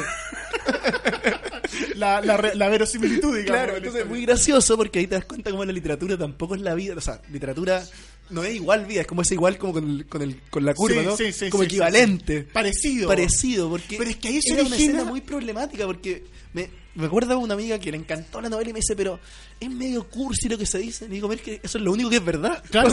[1.96, 3.46] La, la, verosimilitud, digamos.
[3.46, 6.62] Claro, entonces es muy gracioso porque ahí te das cuenta como la literatura tampoco es
[6.62, 7.84] la vida, o sea, literatura
[8.30, 10.74] no es igual vida, es como es igual como con, el- con, el, con la
[10.74, 11.18] curva, Sí, ¿no?
[11.18, 12.44] sí, sí, como equivalente.
[12.44, 13.08] Parecido.
[13.08, 16.70] Parecido, porque Pero es que ahí se era una origina- escena muy problemática porque me,
[16.96, 19.20] me acuerdo una amiga que le encantó la novela y me dice, pero
[19.60, 21.06] es medio cursi lo que se dice.
[21.06, 22.64] Y digo, "Pero es que eso es lo único que es verdad.
[22.72, 22.90] Claro,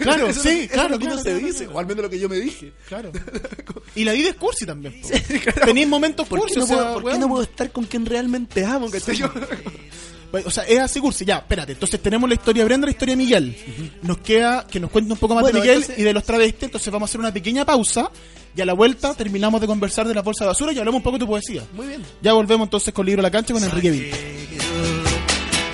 [0.00, 1.74] claro, eso sí, eso claro, es lo que claro, no se claro, dice, claro.
[1.74, 2.72] o al menos lo que yo me dije.
[2.88, 3.12] Claro.
[3.96, 5.00] Y la vida es cursi también.
[5.64, 8.64] Tenéis momentos ¿Por cursi, no o sea, por qué no puedo estar con quien realmente
[8.64, 8.90] amo?
[8.90, 9.20] ¿cachai?
[10.32, 11.24] O sea, es así cursi.
[11.24, 11.72] Ya, espérate.
[11.72, 13.56] Entonces tenemos la historia de Brenda la historia de Miguel.
[14.02, 16.24] Nos queda que nos cuente un poco más Bueno, de Miguel entonces- y de los
[16.24, 16.62] travestis.
[16.64, 18.10] Entonces vamos a hacer una pequeña pausa.
[18.56, 21.02] Y a la vuelta terminamos de conversar de la bolsa de basura y hablamos un
[21.02, 21.62] poco de tu poesía.
[21.72, 22.02] Muy bien.
[22.22, 24.16] Ya volvemos entonces con Libro a la Cancha con Enrique Vinto.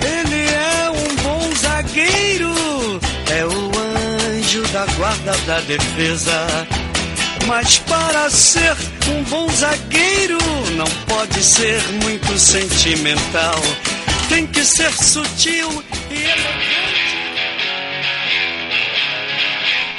[0.03, 2.49] Ele é um bom zagueiro,
[3.31, 3.71] é o
[4.35, 6.45] anjo da guarda da defesa.
[7.47, 8.75] Mas para ser
[9.09, 10.37] um bom zagueiro,
[10.75, 13.55] não pode ser muito sentimental.
[14.31, 17.01] Tem que ser sutil e elegante.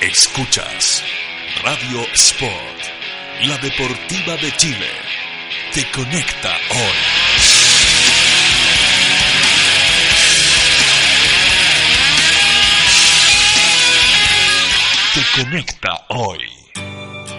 [0.00, 1.04] Escuchas
[1.62, 2.82] Radio Sport,
[3.46, 4.90] la deportiva de Chile.
[5.74, 6.98] Te conecta hoy.
[15.14, 16.61] Te conecta hoy.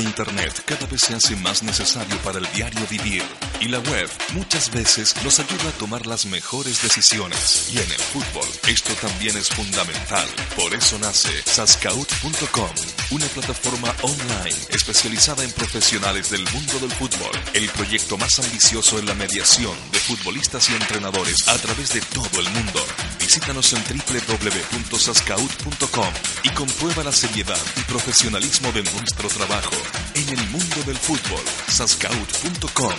[0.00, 3.22] Internet cada vez se hace más necesario para el diario vivir
[3.60, 7.70] y la web muchas veces nos ayuda a tomar las mejores decisiones.
[7.72, 10.26] Y en el fútbol esto también es fundamental.
[10.56, 12.70] Por eso nace Sascaut.com,
[13.10, 17.30] una plataforma online especializada en profesionales del mundo del fútbol.
[17.54, 22.40] El proyecto más ambicioso en la mediación de futbolistas y entrenadores a través de todo
[22.40, 23.15] el mundo.
[23.26, 26.12] Visítanos en www.sascaut.com
[26.44, 29.74] y comprueba la seriedad y profesionalismo de nuestro trabajo.
[30.14, 32.94] En el mundo del fútbol, sascaut.com,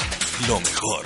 [0.50, 1.06] lo mejor.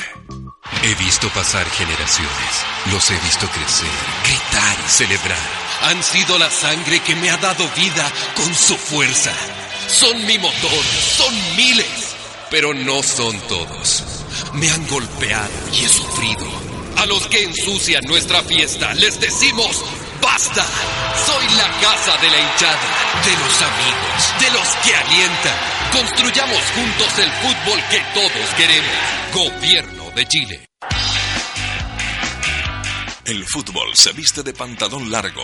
[0.84, 3.90] He visto pasar generaciones, los he visto crecer,
[4.24, 5.38] gritar y celebrar.
[5.82, 9.34] Han sido la sangre que me ha dado vida con su fuerza.
[9.90, 10.86] Son mi motor,
[11.18, 12.16] son miles,
[12.50, 14.06] pero no son todos.
[14.54, 16.50] Me han golpeado y he sufrido.
[16.96, 19.84] A los que ensucian nuestra fiesta les decimos
[20.22, 20.64] ¡Basta!
[21.26, 22.88] Soy la casa de la hinchada,
[23.26, 25.58] de los amigos, de los que alientan.
[25.92, 28.92] Construyamos juntos el fútbol que todos queremos.
[29.34, 30.66] Gobierno de Chile.
[33.26, 35.44] El fútbol se viste de pantalón largo.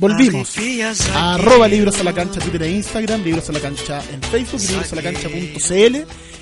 [0.00, 0.56] volvimos.
[1.14, 5.96] Arroba Libros a la Cancha, Twitter e Instagram, Libros a la Cancha en Facebook, librosalacancha.cl.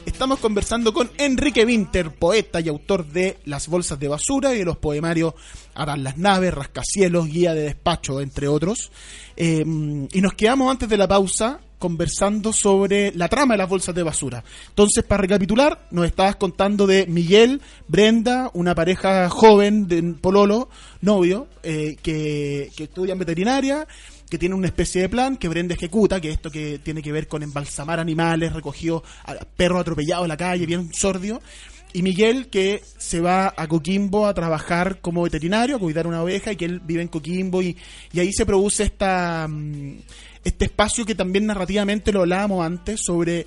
[0.06, 4.64] Estamos conversando con Enrique Winter, poeta y autor de Las Bolsas de Basura y de
[4.64, 5.34] los poemarios
[5.74, 8.90] Harán las Naves, Rascacielos, Guía de Despacho, entre otros.
[9.36, 13.94] Eh, y nos quedamos antes de la pausa conversando sobre la trama de las bolsas
[13.94, 14.44] de basura.
[14.68, 20.68] Entonces, para recapitular, nos estabas contando de Miguel, Brenda, una pareja joven de Pololo,
[21.00, 23.86] novio, eh, que, que estudia en veterinaria,
[24.28, 27.28] que tiene una especie de plan que Brenda ejecuta, que esto que tiene que ver
[27.28, 31.40] con embalsamar animales, recogió a perros atropellados en la calle, bien sordio.
[31.92, 36.52] Y Miguel que se va a Coquimbo a trabajar como veterinario, a cuidar una oveja,
[36.52, 37.76] y que él vive en Coquimbo, y,
[38.12, 39.96] y ahí se produce esta, mm,
[40.44, 43.46] este espacio que también narrativamente lo hablábamos antes, sobre,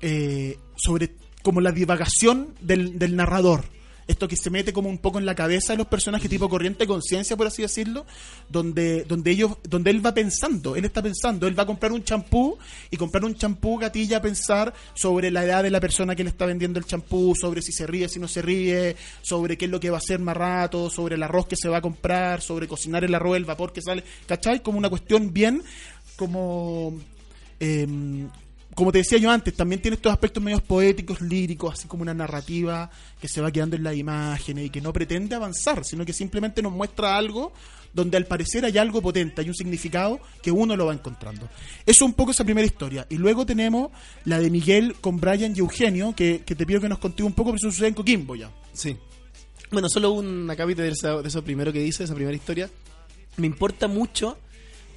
[0.00, 1.10] eh, sobre
[1.42, 3.64] como la divagación del, del narrador.
[4.10, 6.80] Esto que se mete como un poco en la cabeza de los personajes, tipo corriente
[6.80, 8.06] de conciencia, por así decirlo,
[8.48, 12.02] donde, donde ellos, donde él va pensando, él está pensando, él va a comprar un
[12.02, 12.58] champú
[12.90, 16.30] y comprar un champú gatilla a pensar sobre la edad de la persona que le
[16.30, 19.70] está vendiendo el champú, sobre si se ríe, si no se ríe, sobre qué es
[19.70, 22.40] lo que va a hacer más rato, sobre el arroz que se va a comprar,
[22.40, 24.60] sobre cocinar el arroz, el vapor que sale, ¿cachai?
[24.60, 25.62] Como una cuestión bien
[26.20, 26.92] como
[27.58, 28.28] em,
[28.74, 32.14] como te decía yo antes, también tiene estos aspectos medios poéticos, líricos, así como una
[32.14, 36.12] narrativa que se va quedando en las imágenes y que no pretende avanzar, sino que
[36.12, 37.52] simplemente nos muestra algo
[37.92, 41.48] donde al parecer hay algo potente, hay un significado que uno lo va encontrando.
[41.84, 43.06] Eso un poco esa primera historia.
[43.10, 43.90] Y luego tenemos
[44.24, 47.50] la de Miguel con Brian y Eugenio, que, te pido que nos contigo un poco,
[47.50, 48.50] pero eso sucede en Coquimbo ya.
[48.72, 48.96] Sí.
[49.72, 52.70] Bueno, solo un acabito de de eso primero que dice, esa primera historia.
[53.36, 54.36] Me importa mucho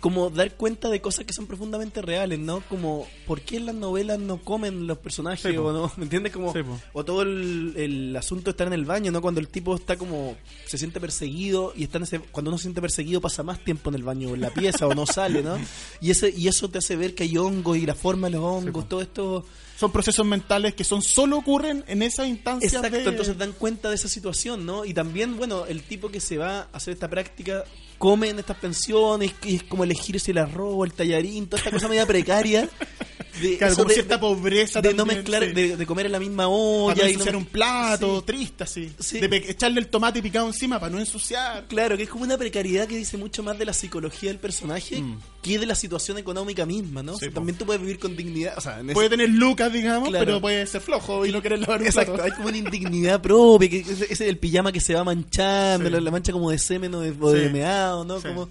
[0.03, 2.59] como dar cuenta de cosas que son profundamente reales, ¿no?
[2.67, 5.49] Como, ¿por qué en las novelas no comen los personajes?
[5.49, 6.33] Sí, o no, ¿Me entiendes?
[6.33, 6.59] Como, Sí,
[6.91, 9.21] o todo el, el asunto de estar en el baño, ¿no?
[9.21, 10.35] Cuando el tipo está como,
[10.65, 13.91] se siente perseguido y está en ese, cuando uno se siente perseguido pasa más tiempo
[13.91, 15.57] en el baño o en la pieza o no sale, ¿no?
[16.01, 18.41] Y, ese, y eso te hace ver que hay hongos y la forma de los
[18.41, 19.45] hongos, todo esto...
[19.75, 23.09] Son procesos mentales que son solo ocurren en esa instancia Exacto, de...
[23.09, 24.85] entonces dan cuenta de esa situación, ¿no?
[24.85, 27.65] Y también, bueno, el tipo que se va a hacer esta práctica
[28.03, 31.87] come en estas pensiones y es como elegirse el arroz, el tallarín, toda esta cosa
[31.87, 32.67] media precaria.
[33.41, 35.51] De, Claro, como de- cierta de- pobreza de no también, mezclar, sí.
[35.53, 38.23] de, comer en la misma para olla no y no ensuciar mez- un plato, Sí.
[38.27, 38.91] triste así.
[38.99, 39.19] Sí.
[39.19, 41.65] De echarle el tomate picado encima para no ensuciar.
[41.67, 45.03] Claro, que es como una precariedad que dice mucho más de la psicología del personaje
[45.41, 47.13] que de la situación económica misma, ¿no?
[47.13, 47.33] O sea, Mm.
[47.33, 50.25] también tú puedes vivir con dignidad, o sea, en ese- Puede tener lucas, digamos, Claro.
[50.25, 52.25] pero puede ser flojo y no querer lavar un Exacto, plato.
[52.25, 55.99] hay como una indignidad propia, que ese es el pijama que se va manchando, la,
[55.99, 58.21] la mancha como de semen o de, o meado, ¿no?
[58.21, 58.47] Como.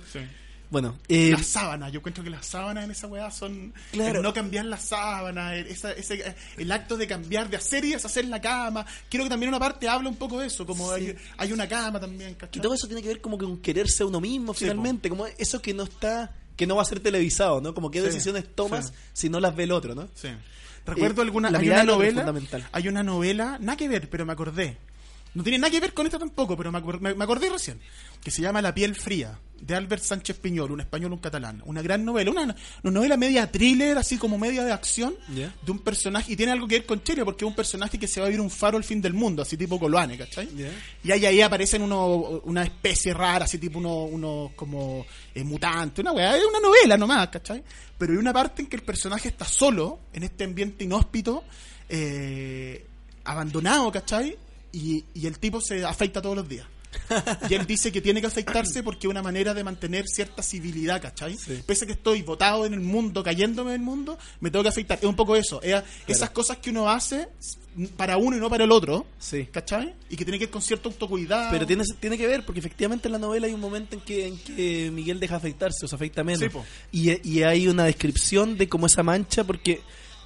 [0.73, 4.17] Bueno, eh, las sábanas, yo encuentro que las sábanas en esa weá son Claro.
[4.17, 7.91] el no cambiar las sábanas, el, esa- ese, el acto de cambiar, de hacer y
[7.93, 8.85] deshacer la cama.
[9.11, 12.01] Quiero que también una parte habla un poco de eso, como hay, hay una cama
[12.01, 12.59] también, ¿cachai?
[12.59, 15.27] Y todo eso tiene que ver como con quererse a uno mismo Sí, finalmente, como
[15.27, 17.75] eso que no está, que no va a ser televisado, ¿no?
[17.75, 20.09] Como qué Sí, decisiones tomas si no las ve el otro, ¿no?
[20.15, 20.29] Sí.
[20.87, 22.69] Recuerdo Eh, alguna la hay una novela, fundamental.
[22.73, 24.79] hay una novela, nada que ver, pero me acordé.
[25.35, 27.81] No tiene nada que ver con esta tampoco, pero me, me- me acordé recién,
[28.23, 31.63] que se llama La piel fría, de Albert Sánchez Piñol, un español, un catalán.
[31.65, 32.43] Una gran novela, una,
[32.83, 35.15] una novela media thriller, así como media de acción,
[35.63, 38.09] de un personaje, y tiene algo que ver con Chile, porque es un personaje que
[38.09, 40.49] se va a vivir un faro al fin del mundo, así tipo Coloane, ¿cachai?
[41.05, 46.01] Y ahí, ahí aparecen uno, una especie rara, así tipo unos uno como eh, mutante,
[46.01, 47.63] una weá, es una novela nomás, ¿cachai?
[47.97, 51.45] Pero hay una parte en que el personaje está solo, en este ambiente inhóspito,
[51.89, 52.85] eh,
[53.25, 54.37] abandonado, ¿cachai?
[54.73, 56.67] Y, y el tipo se afeita todos los días.
[57.49, 61.01] Y él dice que tiene que afeitarse porque es una manera de mantener cierta civilidad,
[61.01, 61.39] ¿cachai?
[61.67, 64.99] Pese a que estoy botado en el mundo, cayéndome del mundo, me tengo que afeitar.
[64.99, 65.63] Es un poco eso.
[65.63, 67.29] es- Esas cosas que uno hace
[67.97, 69.47] para uno y no para el otro, Sí.
[69.51, 69.95] ¿cachai?
[70.11, 71.51] Y que tiene que ver con cierto autocuidado.
[71.51, 74.27] Pero tiene, tiene que ver, porque efectivamente en la novela hay un momento en que,
[74.27, 76.41] en que Miguel deja afeitarse, o se afeita menos.
[76.41, 76.59] Sí,
[76.93, 79.81] y, y hay una descripción de cómo esa mancha, porque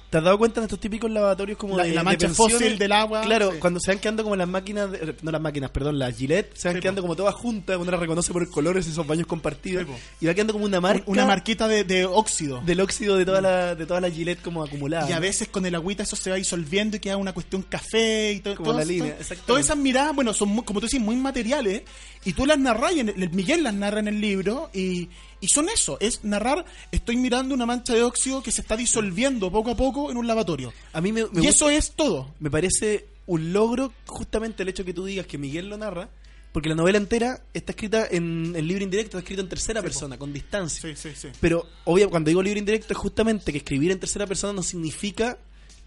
[0.09, 2.91] ¿te has dado cuenta en estos típicos lavatorios como La- de la mancha fósil del
[2.93, 3.57] agua, Claro, sí.
[3.59, 6.69] cuando se van quedando como las máquinas, de- no las máquinas, perdón, las Gillette, se
[6.69, 7.07] van Sí, quedando po.
[7.07, 9.91] como todas juntas, uno las reconoce por colores, esos baños compartidos, Sí,
[10.21, 12.61] y va quedando como una marca una marquita de, de óxido.
[12.65, 15.09] del óxido de toda la, de toda la Gillette como acumulada.
[15.09, 18.31] y a veces con el agüita eso se va disolviendo y queda una cuestión café
[18.33, 18.55] y todo.
[18.55, 19.17] Como todas la línea.
[19.45, 21.81] Todas esas miradas, bueno, son muy- como tú dices, muy materiales
[22.23, 25.47] y tú las narras, y en el, Miguel las narra en el libro y, y
[25.49, 29.71] son eso, es narrar, estoy mirando una mancha de óxido que se está disolviendo poco
[29.71, 30.73] a poco en un lavatorio.
[30.93, 32.33] A mí me, me y gusta- eso es todo.
[32.39, 36.09] me parece un logro justamente el hecho que tú digas que Miguel lo narra,
[36.53, 40.17] porque la novela entera está escrita en el libro indirecto, está escrito en tercera persona,
[40.17, 40.81] con distancia.
[40.81, 41.27] Sí, sí, sí.
[41.39, 45.37] Pero, obvio, cuando digo libro indirecto es justamente que escribir en tercera persona no significa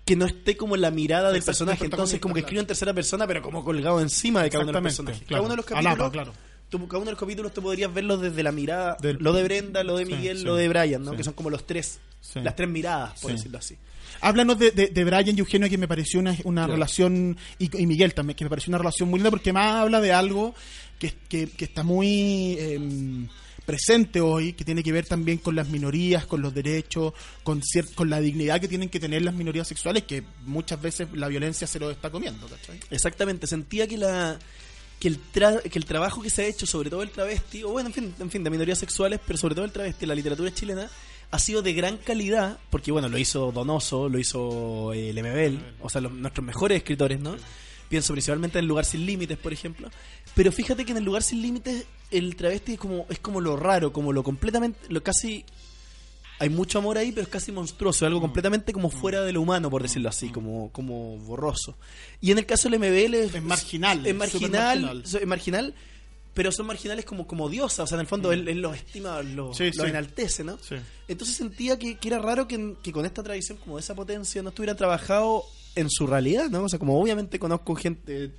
[0.05, 1.85] que no esté como la mirada del Exacto, personaje.
[1.87, 4.81] Entonces, como que escribe en tercera persona, pero como colgado encima de cada uno de
[4.81, 5.23] los personajes.
[5.27, 5.29] claro.
[5.29, 6.33] Cada uno de los Alapa, capítulos, claro.
[6.71, 9.43] Tú- cada uno de los capítulos tú podrías verlo desde la mirada, Del- lo de
[9.43, 10.45] Brenda, lo de Miguel, sí.
[10.45, 11.11] lo de Brian, ¿no?
[11.11, 11.17] Sí.
[11.19, 11.99] Que son como los tres,
[12.35, 13.77] las tres miradas, por decirlo así.
[14.23, 16.73] Háblanos de, de, de Brian y Eugenio, que me pareció una, una Claro.
[16.75, 20.01] relación, y, y Miguel también, que me pareció una relación muy linda, porque más habla
[20.01, 20.55] de algo
[20.99, 23.29] que, que, que está muy em,
[23.64, 27.62] presente hoy, que tiene que ver también con las minorías, con los derechos, con,
[27.95, 31.66] con la dignidad que tienen que tener las minorías sexuales, que muchas veces la violencia
[31.66, 32.79] se lo está comiendo, ¿cachai?
[32.91, 34.39] Exactamente, sentía que la
[35.01, 37.70] que el tra- que el trabajo que se ha hecho, sobre todo el travesti, o
[37.70, 40.53] bueno, en fin, en fin, de minorías sexuales, pero sobre todo el travesti, la literatura
[40.55, 40.88] chilena,
[41.32, 45.88] ha sido de gran calidad, porque bueno, lo hizo Donoso, lo hizo eh, Lemebel, o
[45.88, 47.34] sea, los- nuestros mejores escritores, ¿no?
[47.88, 49.90] Pienso principalmente en El lugar sin límites, por ejemplo.
[50.36, 53.57] Pero fíjate que en El lugar sin límites el travesti es como es como lo
[53.57, 55.44] raro, como lo completamente lo casi
[56.41, 59.68] hay mucho amor ahí, pero es casi monstruoso, algo completamente como fuera de lo humano,
[59.68, 61.76] por decirlo así, como, como borroso.
[62.22, 65.03] Y en el caso del MBL es, Es marginal, es marginal, marginal.
[65.05, 65.74] es marginal,
[66.32, 69.22] pero son marginales como, como diosas, o sea, en el fondo él, él los estima,
[69.22, 69.55] los.
[69.55, 69.82] Sí, los sí.
[69.82, 70.57] enaltece, ¿no?
[70.59, 70.76] Sí.
[71.09, 74.43] Entonces sentía que, que era raro que, que con esta tradición, como de esa potencia,
[74.43, 76.64] no estuvieran trabajado en su realidad, ¿no?
[76.64, 78.32] O sea, como obviamente conozco gente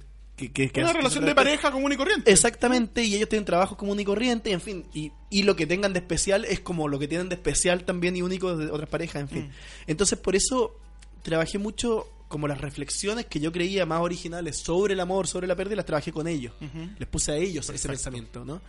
[0.47, 0.51] que...
[0.51, 2.31] que, que Una relación de pareja común y corriente.
[2.31, 5.67] Exactamente, y ellos tienen trabajo común y corriente, y en fin, y, y lo que
[5.67, 8.89] tengan de especial es como lo que tienen de especial también y único de otras
[8.89, 9.51] parejas, en fin.
[9.87, 10.75] Entonces, por eso
[11.23, 15.55] trabajé mucho como las reflexiones que yo creía más originales sobre el amor, sobre la
[15.55, 16.53] pérdida, las trabajé con ellos.
[16.97, 18.61] Les puse a ellos ese pensamiento, ¿no?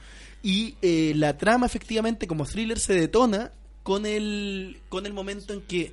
[0.43, 3.53] Y eh, la trama, efectivamente, como thriller, se detona
[3.85, 5.93] con el, con el momento en que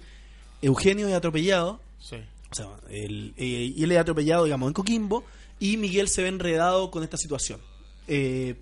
[0.64, 2.16] Eugenio es atropellado, Sí.
[2.52, 5.24] o sea, él, eh, y él es atropellado, digamos, en Coquimbo,
[5.60, 7.60] y Miguel se ve enredado con esta situación.
[8.08, 8.56] Eh,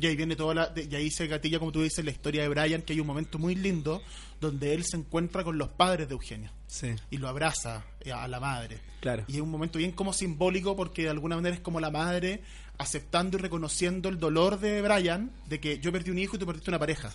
[0.00, 0.66] Y ahí viene toda la.
[0.68, 3.06] de- y ahí se gatilla, como tú dices, la historia de Brian, que hay un
[3.08, 4.00] momento muy lindo
[4.40, 8.28] donde él se encuentra con los padres de Eugenio sí, y lo abraza eh, a
[8.28, 8.78] la madre.
[9.00, 9.24] claro.
[9.26, 12.42] Y es un momento bien como simbólico porque de alguna manera es como la madre
[12.78, 16.46] aceptando y reconociendo el dolor de Brian de que yo perdí un hijo y tú
[16.46, 17.12] perdiste una pareja.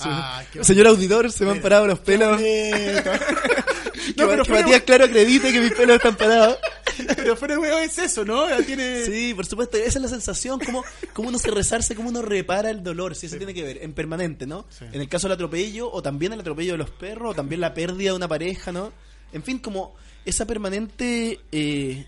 [0.00, 2.38] Ay, qué Señor auditor, se me han Mira, parado los pelos.
[2.38, 3.02] Que,
[4.16, 6.58] No, pero que fuera- Matías, claro, acredite que mis pelos están parados.
[7.16, 8.46] Pero fuera de huevo es eso, ¿no?
[8.64, 9.04] Tiene...
[9.04, 12.70] Sí, por supuesto, esa es la sensación, como, como uno se rezarse, como uno repara
[12.70, 14.66] el dolor, si eso tiene que ver, en permanente, ¿no?
[14.70, 14.84] Sí.
[14.92, 17.74] En el caso del atropello, o también el atropello de los perros, o también la
[17.74, 18.92] pérdida de una pareja, ¿no?
[19.32, 22.06] En fin, como esa permanente eh,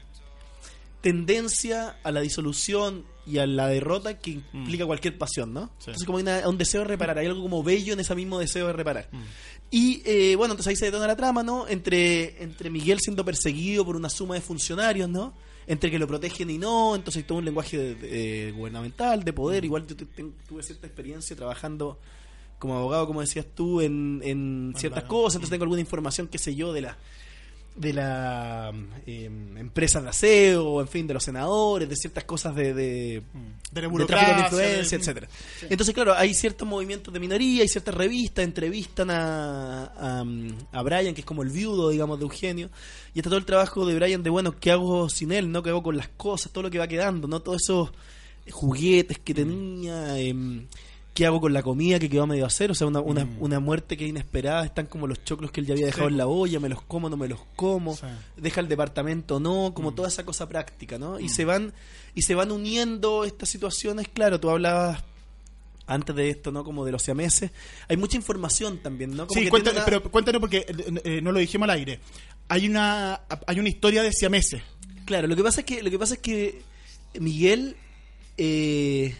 [1.11, 5.67] tendencia a la disolución y a la derrota que implica cualquier pasión, ¿no?
[5.79, 5.87] Sí.
[5.91, 8.39] Entonces como hay una- un deseo de reparar, hay algo como bello en ese mismo
[8.39, 9.09] deseo de reparar.
[9.71, 11.67] Y eh, bueno, entonces ahí se detona la trama, ¿no?
[11.69, 15.33] Entre, entre Miguel siendo perseguido por una suma de funcionarios, ¿no?
[15.69, 19.33] Entre que lo protegen y no, entonces hay todo un lenguaje de- de- gubernamental, de
[19.33, 19.65] poder.
[19.65, 21.99] Igual yo tuve cierta experiencia trabajando
[22.59, 26.55] como abogado, como decías tú, en, en ciertas cosas, entonces tengo alguna información, qué sé
[26.55, 26.97] yo, de la
[27.77, 28.72] de la
[29.07, 33.22] eh, empresas de aseo, en fin, de los senadores, de ciertas cosas de, de,
[33.70, 35.29] De la de tráfico de influencia, etcétera.
[35.68, 40.24] Entonces, claro, hay ciertos movimientos de minoría, hay ciertas revistas, entrevistan a, a,
[40.72, 42.70] a Brian, que es como el viudo, digamos, de Eugenio,
[43.14, 45.53] y está todo el trabajo de Brian de, bueno, ¿qué hago sin él?
[45.53, 45.62] ¿no?
[45.62, 46.53] ¿Qué hago con las cosas?
[46.53, 47.41] Todo lo que va quedando, ¿no?
[47.41, 47.91] Todos esos
[48.51, 50.66] juguetes que tenía, em,
[51.17, 52.71] ¿qué hago con la comida que quedó a medio hacer?
[52.71, 55.67] O sea, una, una, una muerte que es inesperada, están como los choclos que él
[55.67, 56.12] ya había dejado Sí.
[56.12, 58.07] en la olla, me los como, no me los como, Sí.
[58.37, 61.19] deja el departamento no, como toda esa cosa práctica, ¿no?
[61.19, 61.73] Y se van
[62.14, 65.03] y se van uniendo estas situaciones, claro, tú hablabas
[65.89, 66.64] antes de esto, ¿no?
[66.64, 67.51] Como de los siameses.
[67.89, 69.27] Hay mucha información también, ¿no?
[69.27, 71.77] Como Sí, que cuéntanos, tiene una- pero cuéntanos porque eh, eh, no lo dijimos al
[71.77, 72.01] aire.
[72.49, 74.62] Hay una hay una historia de siameses.
[75.05, 76.62] Claro, lo que pasa es que lo que pasa es que
[77.21, 77.77] Miguel
[78.37, 79.17] eh,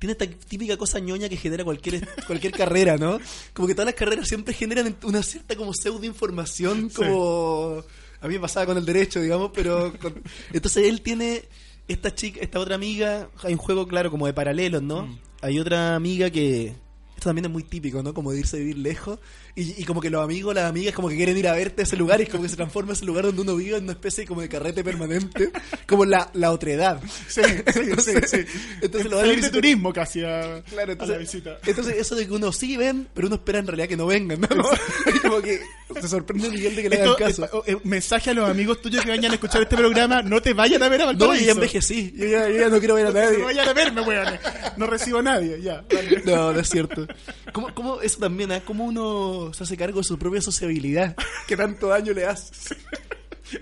[0.00, 3.20] tiene esta típica cosa ñoña que genera cualquier cualquier carrera, ¿no?
[3.52, 7.84] Como que todas las carreras siempre generan una cierta como pseudo información, como
[8.20, 10.20] a mí me pasaba con el derecho, digamos, pero con-
[10.52, 11.44] entonces él tiene
[11.86, 15.18] esta chica, esta otra amiga, hay un juego claro como de paralelos, ¿no?
[15.42, 16.74] Hay otra amiga que
[17.20, 18.14] esto también es muy típico, ¿no?
[18.14, 19.18] Como de irse a vivir lejos.
[19.54, 21.84] Y, y como que los amigos, las amigas, como que quieren ir a verte a
[21.84, 24.24] ese lugar y como que se transforma ese lugar donde uno vive en una especie
[24.26, 25.50] como de carrete permanente.
[25.86, 27.02] Como la, la otredad.
[27.28, 27.42] Sí,
[27.74, 28.38] sí, sí, sí.
[28.80, 31.58] Entonces lo van de turismo casi a, Claro, a entonces, la visita.
[31.66, 34.40] entonces eso de que uno sí ven, pero uno espera en realidad que no vengan,
[34.40, 34.48] ¿no?
[35.22, 35.60] como que
[36.00, 37.44] se sorprende Miguel de que le hagan caso.
[37.66, 40.52] eh, eh, mensaje a los amigos tuyos que vayan a escuchar este programa, no te
[40.54, 41.40] vayan a ver a No, Valparaíso.
[41.40, 43.38] yo ya envejecí, yo ya, yo ya no quiero ver a No nadie.
[43.42, 44.28] vayan a verme, weón.
[44.76, 45.84] No recibo a nadie, ya.
[46.24, 47.04] No, no es cierto.
[47.52, 48.62] ¿Cómo, cómo eso también, ¿ah?
[48.64, 51.16] ¿Cómo uno se hace cargo de su propia sociabilidad?
[51.46, 52.52] Que tanto daño le hace.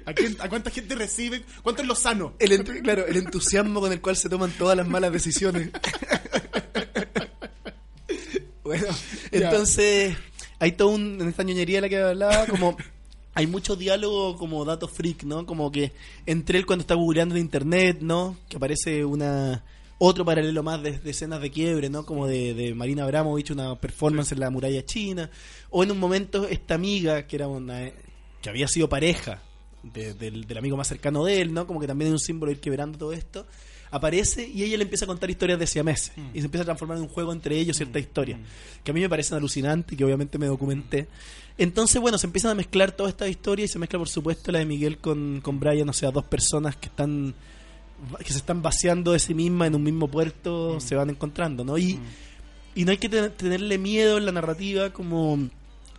[0.04, 1.42] ¿A, quién- a cuánta gente recibe?
[1.62, 2.34] ¿Cuánto es lo sano?
[2.38, 5.70] El, claro, el entusiasmo con el cual se toman todas las malas decisiones.
[8.64, 8.86] bueno,
[9.30, 10.16] entonces
[10.58, 12.76] hay todo un, en esta ñoñería de la que hablaba, como
[13.34, 15.46] hay mucho diálogo como datos freak, ¿no?
[15.46, 15.92] Como que
[16.26, 18.36] entre él cuando está googleando en internet, ¿no?
[18.48, 19.64] Que aparece una
[19.98, 22.06] otro paralelo más de, de escenas de quiebre, ¿no?
[22.06, 25.28] Como de, de Marina Abramovich, una performance en la muralla china.
[25.70, 27.90] O en un momento esta amiga, que era una
[28.40, 29.42] que había sido pareja
[29.82, 31.66] de- del, del amigo más cercano de él, ¿no?
[31.66, 33.46] Como que también es un símbolo ir quebrando todo esto.
[33.90, 36.12] Aparece y ella le empieza a contar historias de siameses.
[36.34, 38.38] Y se empieza a transformar en un juego entre ellos cierta historia.
[38.84, 41.08] Que a mí me parecen alucinantes y que obviamente me documenté.
[41.56, 44.58] Entonces, bueno, se empiezan a mezclar toda esta historia y se mezcla, por supuesto, la
[44.60, 47.34] de Miguel con, con Brian, o sea, dos personas que están
[48.24, 51.76] que se están vaciando de sí mismas en un mismo puerto, se van encontrando, ¿no?
[51.78, 51.98] Y,
[52.74, 55.48] y no hay que ten- tenerle miedo en la narrativa como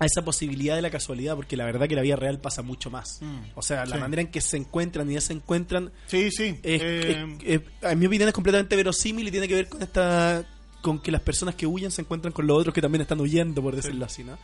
[0.02, 2.90] a esa posibilidad de la casualidad, porque la verdad que la vida real pasa mucho
[2.90, 3.20] más.
[3.56, 4.02] O sea, la Sí.
[4.02, 6.58] manera en que se encuentran y ya se encuentran, Sí, sí.
[6.64, 9.82] es- eh, es- es- en mi opinión es completamente verosímil y tiene que ver con
[9.82, 10.46] esta
[10.82, 13.62] con que las personas que huyen se encuentran con los otros que también están huyendo,
[13.62, 14.38] por decirlo así, ¿no?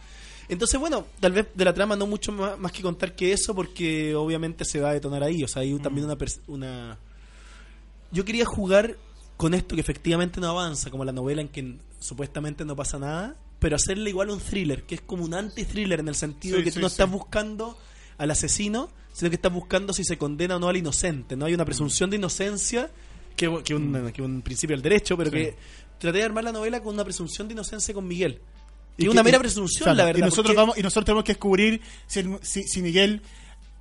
[0.49, 3.55] Entonces, bueno, tal vez de la trama no mucho más, más que contar que eso,
[3.55, 5.41] porque obviamente se va a detonar ahí.
[5.45, 6.97] O sea, hay también una, una...
[8.11, 8.97] Yo quería jugar
[9.37, 13.35] con esto que efectivamente no avanza, como la novela en que supuestamente no pasa nada,
[13.59, 16.63] pero hacerle igual un thriller, que es como un anti-thriller en el sentido Sí, de
[16.65, 16.93] que sí, tú no sí.
[16.93, 17.77] estás buscando
[18.17, 21.35] al asesino, sino que estás buscando si se condena o no al inocente.
[21.35, 22.89] No hay una presunción de inocencia,
[23.35, 25.55] que, que, un, que un principio del derecho, pero que
[25.99, 28.39] traté de armar la novela con una presunción de inocencia con Miguel.
[28.97, 30.19] Y, una mera presunción, la verdad.
[30.19, 33.21] Y nosotros, porque- vamos, y nosotros tenemos que descubrir si, el- si, si Miguel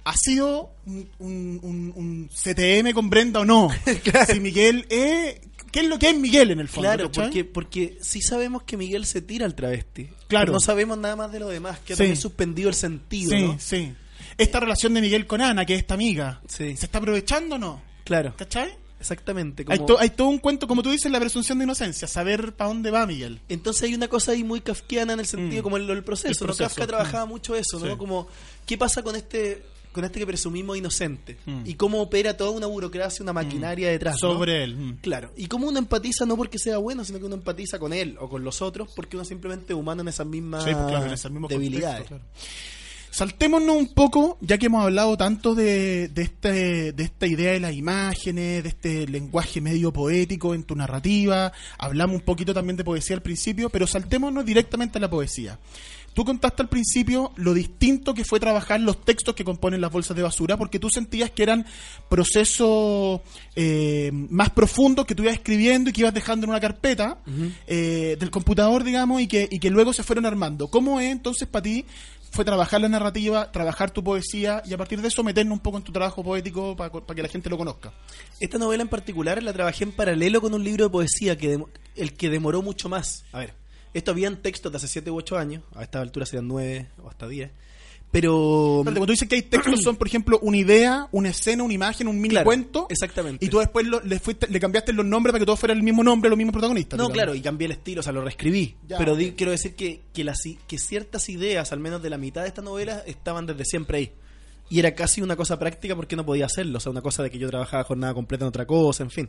[0.04, 3.70] ha sido un, un- un- un CTM con Brenda o no.
[4.28, 5.40] Si Miguel es...
[5.72, 6.88] ¿Qué es lo que es Miguel en el fondo?
[6.88, 7.24] Claro, ¿cachai?
[7.24, 10.08] porque, porque sí sabemos que Miguel se tira al travesti.
[10.28, 10.52] Claro.
[10.52, 12.02] No sabemos nada más de lo demás, que ha Sí.
[12.02, 13.56] también suspendido el sentido, Sí, ¿no?
[13.58, 13.92] sí.
[14.38, 16.76] Esta relación de Miguel con Ana, que es esta amiga, Sí.
[16.76, 17.82] ¿se está aprovechando o no?
[18.04, 18.72] Claro, ¿Cachai?
[19.00, 19.64] exactamente.
[19.68, 22.52] Hay, como- to- hay todo un cuento, como tú dices, la presunción de inocencia, saber
[22.54, 23.40] para dónde va Miguel.
[23.48, 25.64] Entonces hay una cosa ahí muy kafkiana en el sentido Mm.
[25.64, 26.28] como el, el proceso.
[26.44, 26.54] El ¿no?
[26.54, 26.86] proceso, Kafka mm.
[26.86, 27.98] trabajaba mucho eso, ¿no?
[27.98, 28.28] Como,
[28.64, 29.62] ¿qué pasa con este
[29.94, 31.38] con este que presumimos inocente?
[31.46, 31.62] Mm.
[31.64, 34.32] Y cómo opera toda una burocracia, una maquinaria detrás, ¿no?
[34.34, 34.76] Sobre él.
[34.76, 34.92] mm.
[35.00, 38.16] Claro, y cómo uno empatiza no porque sea bueno, sino que uno empatiza con él
[38.20, 41.06] o con los otros porque uno simplemente es humano en esas mismas Sí, pues, claro,
[41.06, 42.08] en ese mismo debilidades.
[42.08, 42.74] contexto, claro.
[43.10, 47.60] Saltémonos un poco, ya que hemos hablado tanto de, de, este, de esta idea de
[47.60, 51.52] las imágenes, de este lenguaje medio poético en tu narrativa.
[51.78, 55.60] Hablamos un poquito también de poesía al principio, pero saltémonos directamente a la poesía.
[56.14, 60.16] Tú contaste al principio lo distinto que fue trabajar los textos que componen las bolsas
[60.16, 61.66] de basura, porque tú sentías que eran
[62.08, 63.20] procesos
[63.56, 67.18] eh, más profundos que tú ibas escribiendo y que ibas dejando en una carpeta
[67.66, 70.68] eh, del computador, digamos, y que, y que luego se fueron armando.
[70.68, 71.84] ¿Cómo es entonces para ti?
[72.30, 75.76] Fue trabajar la narrativa, trabajar tu poesía y a partir de eso meternos un poco
[75.78, 77.92] en tu trabajo poético para que la gente lo conozca.
[78.40, 81.68] Esta novela en particular la trabajé en paralelo con un libro de poesía que demo-
[81.94, 83.24] el que demoró mucho más.
[83.32, 83.54] A ver,
[83.94, 87.08] esto habían textos de hace 7 u 8 años, a esta altura serían 9 o
[87.08, 87.50] hasta 10.
[88.10, 91.74] Pero Cuando tú dices que hay textos son, por ejemplo, una idea, una escena, una
[91.74, 92.86] imagen, un mini Claro, cuento.
[92.88, 93.44] exactamente.
[93.44, 95.82] Y tú después lo- le, fuiste, le cambiaste los nombres para que todos fueran el
[95.82, 96.96] mismo nombre, los mismos protagonistas.
[96.96, 97.14] No, digamos.
[97.14, 98.76] claro, y cambié el estilo, o sea, lo reescribí.
[98.86, 100.38] Ya, pero di- quiero decir que, que, las,
[100.68, 104.12] que ciertas ideas, al menos de la mitad de esta novela, estaban desde siempre ahí.
[104.70, 106.78] Y era casi una cosa práctica porque no podía hacerlo.
[106.78, 109.28] O sea, una cosa de que yo trabajaba jornada completa en otra cosa, en fin.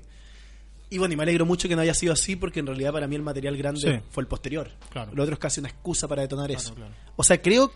[0.95, 3.05] Y bueno, y me alegro mucho que no haya sido así porque en realidad para
[3.07, 4.03] mí el material grande Sí.
[4.11, 4.71] fue el posterior.
[4.91, 5.11] Claro.
[5.13, 6.73] Lo otro es casi una excusa para detonar eso.
[6.73, 6.93] claro.
[7.17, 7.71] O sea, creo,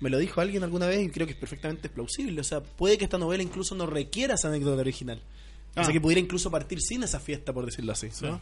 [0.00, 2.40] me lo dijo alguien alguna vez y creo que es perfectamente plausible.
[2.40, 5.20] O sea, puede que esta novela incluso no requiera esa anécdota original.
[5.76, 5.84] O Ah.
[5.84, 8.08] sea, que pudiera incluso partir sin esa fiesta, por decirlo así.
[8.22, 8.40] ¿no?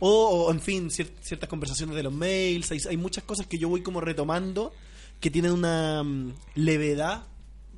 [0.00, 2.70] O, o, en fin, cier- ciertas conversaciones de los mails.
[2.70, 4.72] Hay, hay muchas cosas que yo voy como retomando
[5.20, 7.24] que tienen una mm, levedad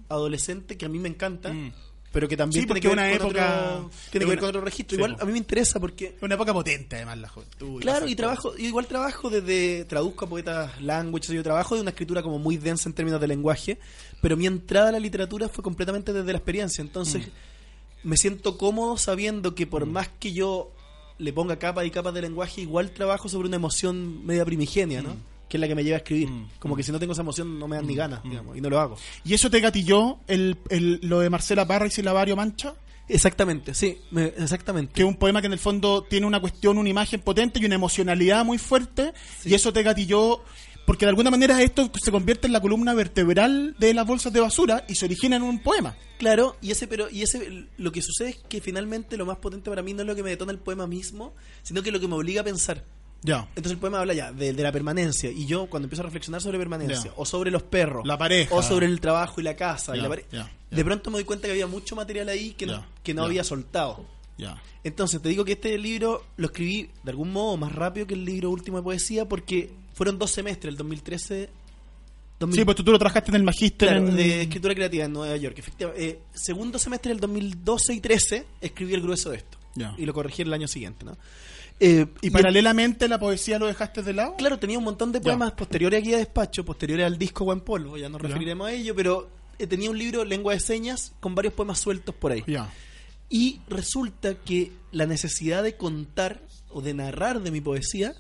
[0.09, 1.53] adolescente que a mí me encanta.
[1.53, 1.73] Mm.
[2.13, 4.49] Pero que también Sí, tiene porque que ver una época- otro, tiene que ver con
[4.49, 4.97] otro registro.
[4.97, 7.77] Sí, Igual a mí me interesa porque una época potente, además, la juventud.
[7.77, 11.91] la Claro, y trabajo, igual trabajo desde, traduzco a poetas language, yo trabajo de una
[11.91, 13.79] escritura como muy densa en términos de lenguaje,
[14.21, 18.09] pero mi entrada a la literatura fue completamente desde la experiencia, entonces Mm.
[18.09, 20.73] me siento cómodo sabiendo que por más que yo
[21.19, 25.15] le ponga capas y capas de lenguaje, igual trabajo sobre una emoción media primigenia, ¿no?
[25.51, 26.31] Que es la que me lleva a escribir.
[26.31, 26.49] Mm.
[26.59, 28.71] Como que si no tengo esa emoción no me dan ni ganas, digamos, y no
[28.71, 28.97] lo hago.
[29.25, 32.73] ¿Y eso te gatilló el, el- lo de Marcela Parra y Silavario Mancha?
[33.09, 34.93] Exactamente, sí, me- exactamente.
[34.95, 37.65] Que es un poema que en el fondo tiene una cuestión, una imagen potente y
[37.67, 39.13] una emocionalidad muy fuerte.
[39.45, 40.41] Y eso te gatilló.
[40.87, 44.41] Porque de alguna manera esto se convierte en la columna vertebral de las bolsas de
[44.41, 45.95] basura y se origina en un poema.
[46.19, 49.71] Claro, y ese pero y ese lo que sucede es que finalmente lo más potente
[49.71, 52.09] para mí no es lo que me detona el poema mismo, sino que lo que
[52.09, 52.85] me obliga a pensar.
[53.23, 53.47] Ya.
[53.51, 56.41] Entonces el poema habla ya de, de la permanencia y yo cuando empiezo a reflexionar
[56.41, 57.13] sobre permanencia Ya.
[57.17, 58.55] o sobre los perros, La pareja.
[58.55, 60.25] o sobre el trabajo y la casa y la pare-
[60.71, 63.45] de pronto me doy cuenta que había mucho material ahí que no, que no había
[63.45, 64.07] soltado.
[64.39, 64.63] Ya.
[64.85, 68.25] Entonces te digo que este libro lo escribí de algún modo más rápido que el
[68.25, 71.51] libro último de poesía porque fueron dos semestres, el 2013
[72.39, 73.89] 2000 Sí, pues tú, tú lo trabajaste en el magíster.
[73.91, 75.59] Claro, en- de escritura creativa en Nueva York.
[75.59, 79.59] Efectivamente, eh, segundo semestre del 2012 y 13 escribí el grueso de esto.
[79.75, 79.95] Ya.
[79.99, 81.19] Y lo corregí el año siguiente, ¿no?
[81.81, 84.37] Eh, Y paralelamente la poesía lo dejaste de lado.
[84.37, 87.97] Claro, tenía un montón de poemas posteriores aquí a Despacho, posteriores al disco Buen Polvo,
[87.97, 88.29] ya nos Ya.
[88.29, 92.15] referiremos a ello, pero eh, tenía un libro, Lengua de Señas, con varios poemas sueltos
[92.15, 92.45] por ahí.
[92.47, 92.71] Ya.
[93.31, 98.15] Y resulta que la necesidad de contar o de narrar de mi poesía,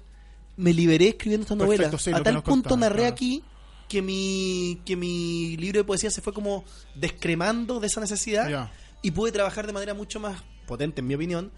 [0.57, 1.85] me liberé escribiendo esta novela.
[1.85, 3.13] Perfecto, sí, lo a tal punto narré claro.
[3.15, 3.43] aquí
[3.89, 8.71] que mi, que mi libro de poesía se fue como descremando de esa necesidad
[9.03, 11.51] y pude trabajar de manera mucho más potente, en mi opinión,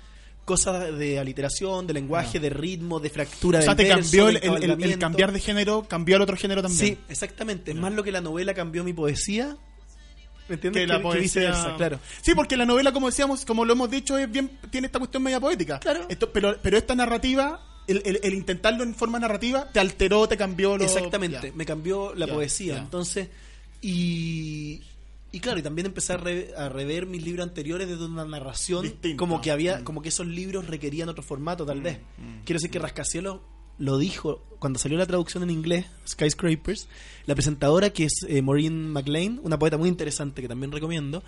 [0.45, 4.27] cosas de aliteración, de lenguaje, de ritmo, de fractura O sea, del te verso, cambió
[4.27, 6.87] de el, cambiar de género, cambió al otro género también.
[6.95, 7.71] Sí, exactamente.
[7.71, 9.57] Es más lo que la novela cambió mi poesía.
[10.49, 10.83] ¿Me entiendes?
[10.83, 12.01] que la poesía viceversa, claro.
[12.21, 15.23] sí porque la novela como decíamos como lo hemos dicho es bien tiene esta cuestión
[15.23, 16.05] media poética Claro.
[16.09, 20.37] Esto- pero pero esta narrativa el, el- el intentarlo en forma narrativa te alteró, te
[20.37, 20.85] cambió lo...
[20.85, 22.77] Exactamente, me cambió la poesía.
[22.79, 23.29] Entonces,
[23.81, 24.83] y,
[25.33, 28.83] y claro, y también empecé a, re- a rever mis libros anteriores desde una narración
[28.83, 29.17] Distinta.
[29.17, 29.85] como que había, Mm.
[29.85, 31.99] como que esos libros requerían otro formato, tal vez.
[32.45, 33.41] Quiero decir que Rascacielos
[33.79, 36.87] lo dijo cuando salió la traducción en inglés, Skyscrapers,
[37.27, 41.23] la presentadora que es eh, Maureen McLean, una poeta muy interesante que también recomiendo,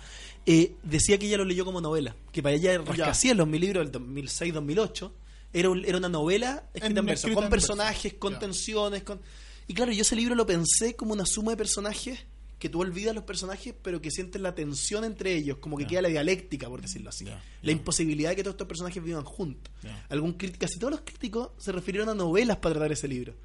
[0.45, 3.91] eh, decía que ella lo leyó como novela, que para ella Rascacielos, mi libro del
[3.91, 5.11] 2006-2008,
[5.53, 7.67] era, un- era una novela escrita en, verso, escrita con en verso.
[7.67, 8.39] personajes, con Ya.
[8.39, 9.19] tensiones, con...
[9.67, 12.19] Y claro, yo ese libro lo pensé como una suma de personajes
[12.65, 16.01] que tú olvidas los personajes, pero que sientes la tensión entre ellos, como que queda
[16.01, 17.25] la dialéctica, por decirlo así.
[17.61, 19.71] La imposibilidad de que todos estos personajes vivan juntos.
[20.09, 23.35] Algún crítico, casi todos los críticos se refirieron a novelas para tratar ese libro.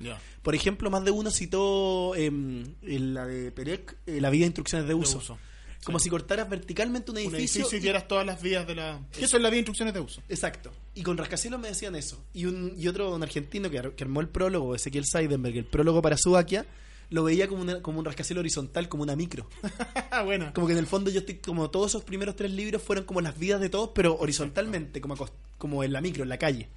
[0.42, 4.46] Por ejemplo, más de uno citó em, en la de Perec, eh, La vida de
[4.46, 5.18] instrucciones de uso.
[5.18, 5.38] uso.
[5.84, 7.66] Como si cortaras verticalmente un Un edificio.
[7.72, 9.00] y vieras todas las vías de la...
[9.12, 10.22] ¿Qué son las vías de instrucciones de uso?
[10.28, 10.70] Exacto.
[10.94, 12.22] Y con Rascacielos me decían eso.
[12.34, 15.64] Y, un, y otro, un argentino que, ar- que armó el prólogo, Ezequiel Seidenberg, el
[15.64, 16.66] prólogo para Subaquia,
[17.10, 19.48] lo veía como, una- como un rascacielos horizontal, como una micro.
[20.24, 20.52] bueno.
[20.54, 23.20] Como que en el fondo yo estoy, como todos esos primeros tres libros fueron como
[23.20, 25.16] las vidas de todos, pero horizontalmente, como,
[25.58, 26.68] como en la micro, en la calle.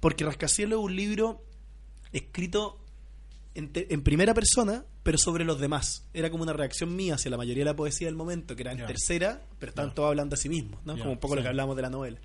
[0.00, 1.42] Porque Rascacielos es un libro
[2.12, 2.78] escrito
[3.54, 6.04] en, te- en primera persona, pero sobre los demás.
[6.12, 8.72] Era como una reacción mía hacia la mayoría de la poesía del momento, que era
[8.72, 9.94] en tercera, pero estaban Ya.
[9.94, 10.98] todos hablando a sí mismos, ¿no?
[10.98, 12.18] Como un poco lo que hablábamos de la novela.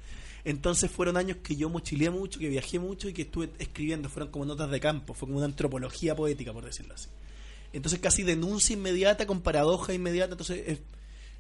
[0.46, 4.10] Entonces fueron años que yo mochileé mucho, que viajé mucho y que estuve escribiendo.
[4.10, 7.08] Fueron como notas de campo, fue como una antropología poética, por decirlo así.
[7.74, 10.34] Entonces casi denuncia inmediata con paradoja inmediata.
[10.34, 10.80] Entonces es,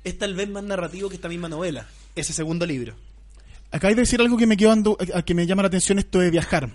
[0.03, 2.95] es tal vez más narrativo que esta misma novela, ese segundo libro.
[3.71, 4.57] Acá hay de decir algo que me
[5.15, 6.69] a que me llama la atención esto de viajar.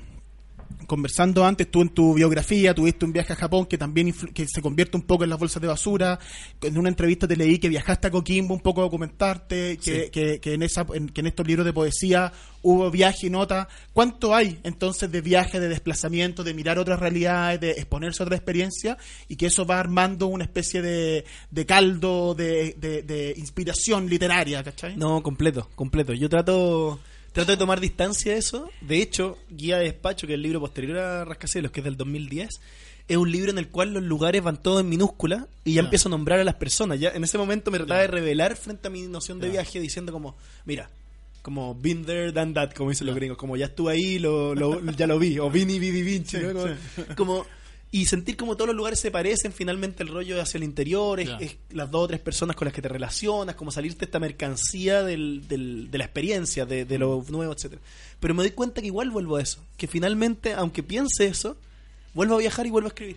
[0.86, 4.62] Conversando antes, tú en tu biografía tuviste un viaje a Japón que también que se
[4.62, 6.18] convierte un poco en las bolsas de basura.
[6.62, 10.10] En una entrevista te leí que viajaste a Coquimbo un poco a documentarte, que, Sí.
[10.10, 13.68] que, que en esa, en, que en estos libros de poesía hubo viaje y nota.
[13.92, 18.36] ¿Cuánto hay entonces de viaje, de desplazamiento, de mirar otras realidades, de exponerse a otra
[18.36, 18.96] experiencia
[19.28, 24.62] y que eso va armando una especie de, de caldo, de, de, de inspiración literaria,
[24.64, 24.96] ¿cachai?
[24.96, 26.14] No, completo, completo.
[26.14, 26.98] Yo trato
[27.38, 28.68] trato de tomar distancia de eso.
[28.80, 31.96] De hecho, Guía de Despacho, que es el libro posterior a Rascacielos, que es del
[31.96, 32.60] 2010,
[33.08, 35.86] es un libro en el cual los lugares van todos en minúscula y ya Ya.
[35.86, 36.98] empiezo a nombrar a las personas.
[37.00, 40.12] Ya en ese momento me trataba de revelar frente a mi noción de viaje diciendo
[40.12, 40.36] como,
[40.66, 40.90] mira,
[41.42, 44.82] como been there, done that, como dicen los gringos, como ya estuve ahí, lo, lo-
[44.92, 46.52] ya lo vi, o vini, vivi, vinci, Sí, ¿no?
[46.52, 46.74] como, sí.
[47.16, 47.46] como-
[47.90, 51.28] y sentir como todos los lugares se parecen, finalmente el rollo hacia el interior, es,
[51.28, 51.36] Ya.
[51.38, 55.02] es las dos o tres personas con las que te relacionas, como salirte esta mercancía
[55.02, 57.80] del, del- de la experiencia, de, de lo nuevo, etcétera
[58.20, 61.56] Pero me doy cuenta que igual vuelvo a eso, que finalmente, aunque piense eso,
[62.12, 63.16] vuelvo a viajar y vuelvo a escribir.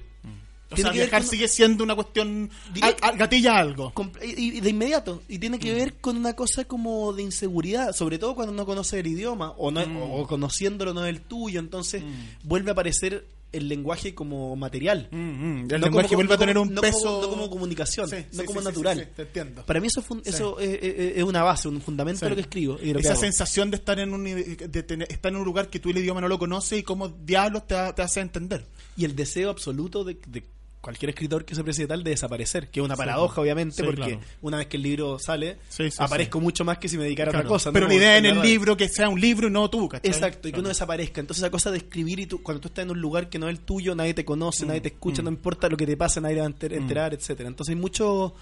[0.70, 2.50] O Tiene sea, viajar con- sigue siendo una cuestión...
[2.74, 3.04] Directo.
[3.04, 3.92] al- al- gatilla algo.
[4.24, 5.60] Y, y de inmediato y tiene Mm.
[5.60, 9.50] que ver con una cosa como de inseguridad sobre todo cuando no conoce el idioma
[9.58, 9.98] o no Mm.
[9.98, 12.02] o, o conociéndolo no es el tuyo entonces
[12.46, 15.60] vuelve a aparecer el lenguaje como material Mm, mm.
[15.62, 17.00] El No lenguaje como- vuelve no a tener un no peso...
[17.02, 19.66] como, no como comunicación Sí, no sí, como sí, natural te entiendo.
[19.66, 22.78] para mí eso, eso es, es- es una base un fundamento de lo que escribo
[22.82, 25.80] y lo Esa sensación de estar en un de tener- estar en un lugar que
[25.80, 28.66] tú el idioma no lo conoces y cómo diablos te, te hace entender.
[28.98, 30.44] y el deseo absoluto de, de
[30.82, 33.84] cualquier escritor que se precie tal de desaparecer que es una paradoja Sí, obviamente sí,
[33.84, 34.20] porque claro.
[34.42, 37.36] una vez que el libro sale Sí, aparezco mucho más que si me dedicara a
[37.38, 37.74] otra cosa ¿no?
[37.74, 40.10] Pero la idea en el libro que sea un libro y no tú, ¿cachai?
[40.12, 41.22] Exacto, y que uno desaparezca.
[41.22, 43.48] Entonces, esa cosa de escribir y tú, cuando tú estás en un lugar que no
[43.48, 45.26] es el tuyo, nadie te conoce, nadie te escucha, mm.
[45.26, 47.80] no importa lo que te pase, nadie te va a enter- enterar, etcétera Entonces, hay
[47.80, 48.34] mucho.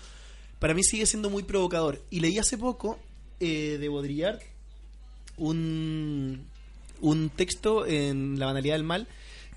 [0.60, 2.02] Para mí sigue siendo muy provocador.
[2.10, 2.98] Y leí hace poco
[3.42, 4.40] eh, de Baudrillard
[5.38, 6.46] un,
[7.02, 9.08] un texto en La banalidad del mal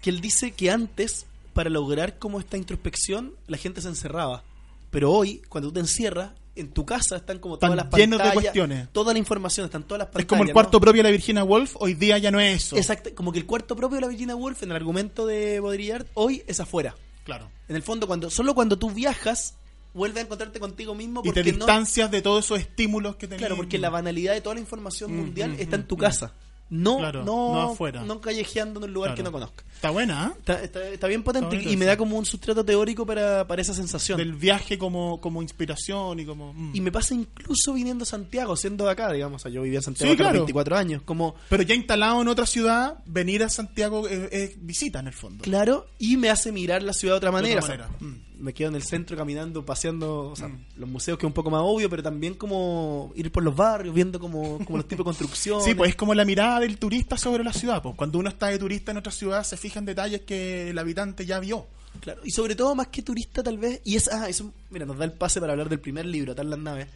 [0.00, 4.42] que él dice que antes, para lograr como esta introspección, la gente se encerraba.
[4.90, 8.22] Pero hoy, cuando tú te encierras, en tu casa están como todas Están las llenos
[8.22, 8.88] de cuestiones.
[8.92, 10.24] toda la información, están todas las pantallas.
[10.24, 10.52] Es como el ¿no?
[10.52, 12.76] cuarto propio de la Virginia Woolf, hoy día ya no es eso.
[12.76, 16.06] Exacto, como que el cuarto propio de la Virginia Woolf en el argumento de Baudrillard
[16.14, 16.94] hoy es afuera.
[17.24, 17.50] Claro.
[17.68, 19.54] En el fondo, cuando solo cuando tú viajas,
[19.94, 23.26] vuelves a encontrarte contigo mismo Y porque te no distancias de todos esos estímulos que
[23.28, 23.40] tenías.
[23.40, 25.96] claro, porque la banalidad de toda la información Mm, mundial mm, está en mm, tu
[25.96, 26.00] mm.
[26.00, 26.34] casa.
[26.74, 28.02] No, Claro, no, no afuera.
[28.02, 29.16] no callejeando en un lugar Claro.
[29.16, 29.62] que no conozca.
[29.74, 30.34] Está buena, ¿ah?
[30.38, 33.60] Está, está- está bien potente Está y me da como un sustrato teórico para, para
[33.60, 34.16] esa sensación.
[34.16, 36.54] Del viaje como, como inspiración y como...
[36.54, 36.70] mm.
[36.74, 39.42] Y me pasa incluso viniendo a Santiago, siendo de acá, digamos.
[39.42, 40.38] O sea, yo vivía en Santiago Sí, claro.
[40.38, 41.02] 24 años.
[41.02, 45.12] Como, Pero ya instalado en otra ciudad, venir a Santiago es, es visita en el
[45.12, 45.42] fondo.
[45.44, 47.60] Claro, y me hace mirar la ciudad de otra De manera.
[47.60, 47.98] otra o sea, manera.
[48.00, 48.31] Mm.
[48.42, 51.48] Me quedo en el centro caminando, paseando, o sea, los museos que es un poco
[51.48, 55.08] más obvio, pero también como ir por los barrios, viendo como, como los tipos de
[55.08, 55.62] construcción.
[55.62, 57.80] Sí, pues es como la mirada del turista sobre la ciudad.
[57.80, 60.78] Pues cuando uno está de turista en otra ciudad, se fija en detalles que el
[60.78, 61.66] habitante ya vio.
[62.00, 64.98] Claro, y sobre todo más que turista tal vez, y es, ah, eso, mira, nos
[64.98, 66.88] da el pase para hablar del primer libro, Atar las naves.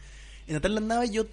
[0.47, 1.25] En Atar las naves yo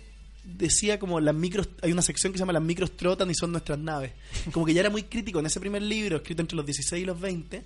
[0.44, 3.50] decía como las micros, hay una sección que se llama las micros trotan y son
[3.50, 4.12] nuestras naves.
[4.52, 7.06] Como que ya era muy crítico en ese primer libro, escrito entre los 16 y
[7.06, 7.62] los 20,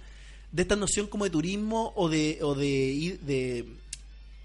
[0.53, 3.64] de esta noción como de turismo o de, o de ir de,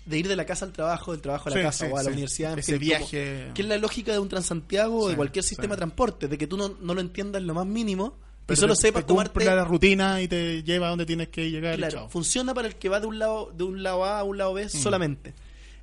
[0.05, 1.97] de ir de la casa al trabajo, del trabajo a la Sí, casa sí, o
[1.97, 2.13] a la sí.
[2.13, 2.59] universidad.
[2.59, 3.51] Ese como- viaje.
[3.53, 6.47] que es la lógica de un Transantiago o de cualquier sistema de transporte, de que
[6.47, 9.07] tú no, no lo entiendas en lo más mínimo y Pero solo te- sepas te
[9.07, 9.45] tomarte...
[9.45, 11.75] la rutina y te lleva a donde tienes que llegar.
[11.75, 12.09] y Claro, chao.
[12.09, 14.53] funciona para el que va de un lado de un lado A a un lado
[14.53, 15.33] B solamente.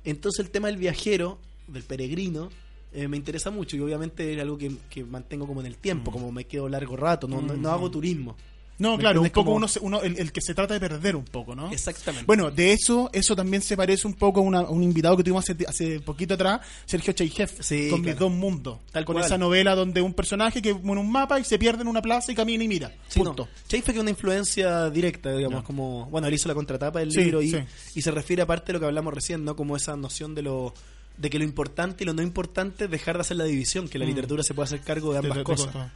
[0.05, 2.49] Entonces el tema del viajero, del peregrino,
[2.93, 6.11] eh, me interesa mucho y obviamente es algo que, que mantengo como en el tiempo,
[6.11, 8.35] como me quedo largo rato, no, no, no hago turismo.
[8.81, 10.79] No, ¿Me claro, un poco Como- uno, se- uno el, el que se trata de
[10.79, 11.71] perder un poco, ¿no?
[11.71, 12.25] Exactamente.
[12.25, 15.23] Bueno, de eso, eso también se parece un poco a, una- a un invitado que
[15.23, 18.13] tuvimos hace, hace poquito atrás, Sergio Cheijev, Sí, con claro.
[18.15, 18.79] Mis Dos Mundos.
[18.91, 19.25] Tal con cual.
[19.25, 22.31] esa novela donde un personaje que pone un mapa y se pierde en una plaza
[22.31, 22.91] y camina y mira.
[23.07, 23.47] Sí, punto.
[23.69, 23.81] no.
[23.83, 27.41] Fue que una influencia directa, digamos, como, bueno, él hizo la contratapa del Sí, libro
[27.41, 27.55] y,
[27.95, 29.55] y se refiere aparte de lo que hablamos recién, ¿no?
[29.55, 30.73] Como esa noción de lo
[31.17, 33.99] de que lo importante y lo no importante es dejar de hacer la división, que
[33.99, 35.33] la literatura se puede hacer cargo de ambas Mm.
[35.33, 35.67] De- de- de cosas.
[35.67, 35.91] cosas.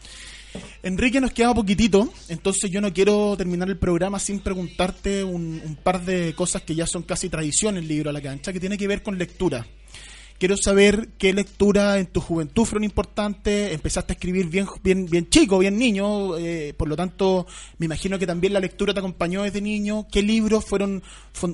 [0.84, 5.76] Enrique, nos queda poquitito, entonces yo no quiero terminar el programa sin preguntarte un, un
[5.76, 8.60] par de cosas que ya son casi tradición en el libro a la cancha, que
[8.60, 9.66] tiene que ver con lectura.
[10.38, 13.72] Quiero saber qué lectura en tu juventud fueron importantes.
[13.74, 16.38] Empezaste a escribir bien, bien, bien chico, bien niño.
[16.38, 20.08] eh, por lo tanto, me imagino que también la lectura te acompañó desde niño.
[20.12, 21.02] ¿Qué libros fueron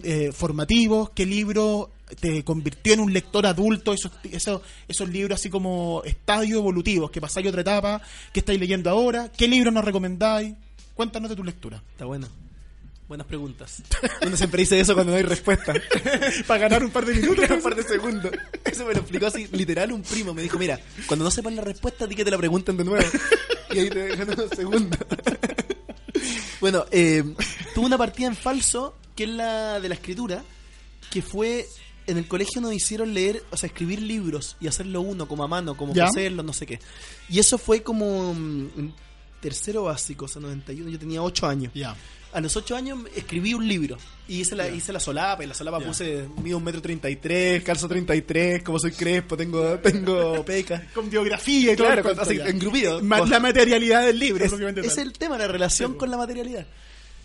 [0.03, 1.11] eh, formativos?
[1.11, 3.93] ¿Qué libro te convirtió en un lector adulto?
[3.93, 8.01] Esos, esos, esos libros así como estadio evolutivos, que pasáis otra etapa.
[8.33, 9.31] ¿Qué estáis leyendo ahora?
[9.31, 10.55] ¿Qué libros nos recomendáis?
[10.95, 11.83] Cuéntanos de tu lectura.
[11.91, 12.27] Está bueno.
[13.11, 13.83] Buenas preguntas.
[14.25, 15.73] Uno siempre dice eso cuando no hay respuesta.
[16.47, 17.43] Para ganar un par de minutos.
[17.49, 18.31] un par de segundos.
[18.63, 20.33] Eso me lo explicó así, literal, un primo.
[20.33, 23.05] Me dijo, mira, cuando no sepan la respuesta, di que te la pregunten de nuevo.
[23.69, 24.97] Y ahí te dejan unos segundos.
[26.61, 27.21] bueno, eh,
[27.75, 30.41] tuve una partida en falso, que es la de la escritura,
[31.11, 31.65] que fue...
[32.07, 35.49] En el colegio nos hicieron leer, o sea, escribir libros y hacerlo uno, como a
[35.49, 36.07] mano, como ¿Ya?
[36.07, 36.79] coserlo, no sé qué.
[37.27, 38.93] Y eso fue como mm,
[39.41, 41.73] tercero básico, o sea, 91, yo tenía 8 años.
[41.75, 41.93] Ya.
[42.33, 45.43] A los ocho años escribí un libro y hice la, hice la solapa.
[45.43, 48.79] Y la solapa puse mido un metro treinta y tres, calzo treinta y tres, como
[48.79, 50.87] soy crespo, tengo, tengo peca.
[50.93, 51.87] Con biografía y todo.
[51.87, 52.47] Claro, así, ya.
[52.47, 53.01] engrupido.
[53.03, 54.45] Ma- La materialidad del libro.
[54.45, 56.65] Es, es el tema, la relación Sí, con la materialidad.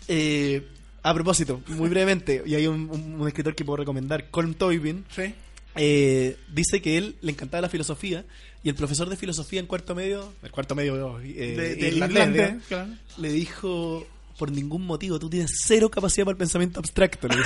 [0.07, 0.67] Eh,
[1.03, 5.05] a propósito, muy brevemente, y hay un, un- un escritor que puedo recomendar, Colm Toybin,
[5.15, 5.33] Sí.
[5.75, 8.25] eh, dice que él le encantaba la filosofía
[8.63, 11.23] y el profesor de filosofía en cuarto medio, el cuarto medio eh,
[11.55, 12.61] De- del irlandés, irlandés, ¿no?
[12.67, 12.89] claro.
[13.19, 14.05] le dijo
[14.37, 15.19] por ningún motivo.
[15.19, 17.41] Tú tienes cero capacidad para el pensamiento abstracto dice.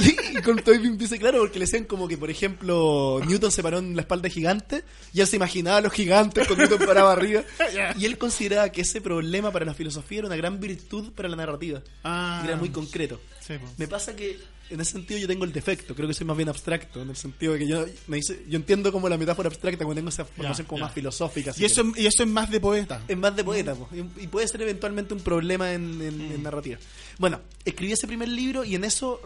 [0.36, 3.96] y, Toynbee dice claro porque le decían como que por ejemplo Newton se paró en
[3.96, 7.42] la espalda gigante y él se imaginaba a los gigantes con Newton parado arriba.
[7.98, 11.36] Y él consideraba que ese problema para la filosofía era una gran virtud para la
[11.36, 11.82] narrativa.
[12.04, 12.42] Ah.
[12.44, 13.66] era muy concreto Sí, po.
[13.78, 14.38] me pasa que
[14.70, 17.16] en ese sentido yo tengo el defecto, creo que soy más bien abstracto, en el
[17.16, 20.26] sentido de que yo me dice, yo entiendo como la metáfora abstracta cuando tengo esa
[20.26, 20.84] formación como ya.
[20.84, 21.52] más filosófica.
[21.54, 22.02] si Y eso, quieres.
[22.02, 23.02] y eso es más de poeta.
[23.08, 26.32] es más de poeta, po, y, y puede ser eventualmente un problema en, en- Mm.
[26.34, 26.78] en narrativa.
[27.18, 29.20] Bueno, escribí ese primer libro y en eso,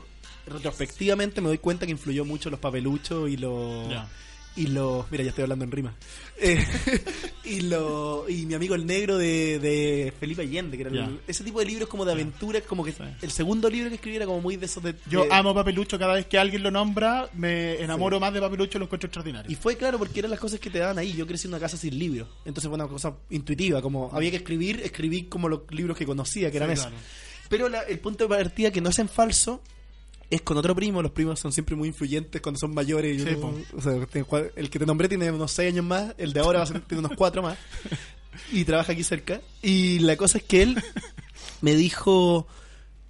[0.46, 3.88] retrospectivamente, me doy cuenta que influyó mucho los papeluchos y los...
[3.90, 4.08] Ya.
[4.54, 5.10] Y los...
[5.10, 5.94] Mira, ya estoy hablando en rima.
[6.38, 6.62] Eh,
[7.44, 11.42] y lo, y mi amigo el negro de, de Felipe Allende, que era el- ese
[11.42, 12.92] tipo de libros como de aventuras, como que
[13.22, 14.94] el segundo libro que escribí era como muy de esos de...
[15.08, 18.78] Yo de- amo Papelucho, cada vez que alguien lo nombra, me enamoro más de Papelucho,
[18.78, 19.50] lo encuentro extraordinario.
[19.50, 21.12] Y fue claro porque eran las cosas que te daban ahí.
[21.14, 22.28] Yo crecí en una casa sin libros.
[22.44, 23.80] Entonces fue una cosa intuitiva.
[23.80, 26.86] Como había que escribir, escribí como los libros que conocía, que eran Sí, esos.
[26.88, 27.02] claro.
[27.48, 29.62] Pero la- el punto de partida que no es en falso
[30.34, 31.02] es con otro primo.
[31.02, 33.18] Los primos son siempre muy influyentes cuando son mayores.
[33.22, 33.54] Yo Sí, po.
[33.76, 33.92] o sea,
[34.56, 36.14] el que te nombré tiene unos 6 años más.
[36.18, 37.58] El de ahora va a ser- tiene unos 4 más.
[38.50, 39.40] Y trabaja aquí cerca.
[39.62, 40.82] Y la cosa es que él
[41.60, 42.46] me dijo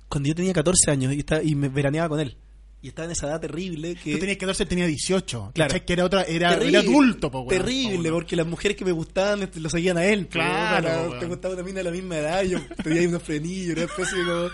[0.08, 2.36] cuando yo tenía 14 años y, estaba- y me veraneaba con él.
[2.82, 4.12] Y estaba en esa edad terrible que...
[4.12, 5.52] Tú tenías 14, él tenía 18.
[5.54, 5.68] Claro.
[5.72, 5.86] ¿cachai?
[5.86, 7.46] Que era, otra, era, Terrible, era adulto, po.
[7.48, 10.26] Terrible, Po, porque las mujeres que me gustaban este, lo seguían a él.
[10.26, 13.76] po, Claro, bueno, te gustaba mina de la misma edad, yo tenía ahí unos frenillos,
[13.76, 14.50] una especie como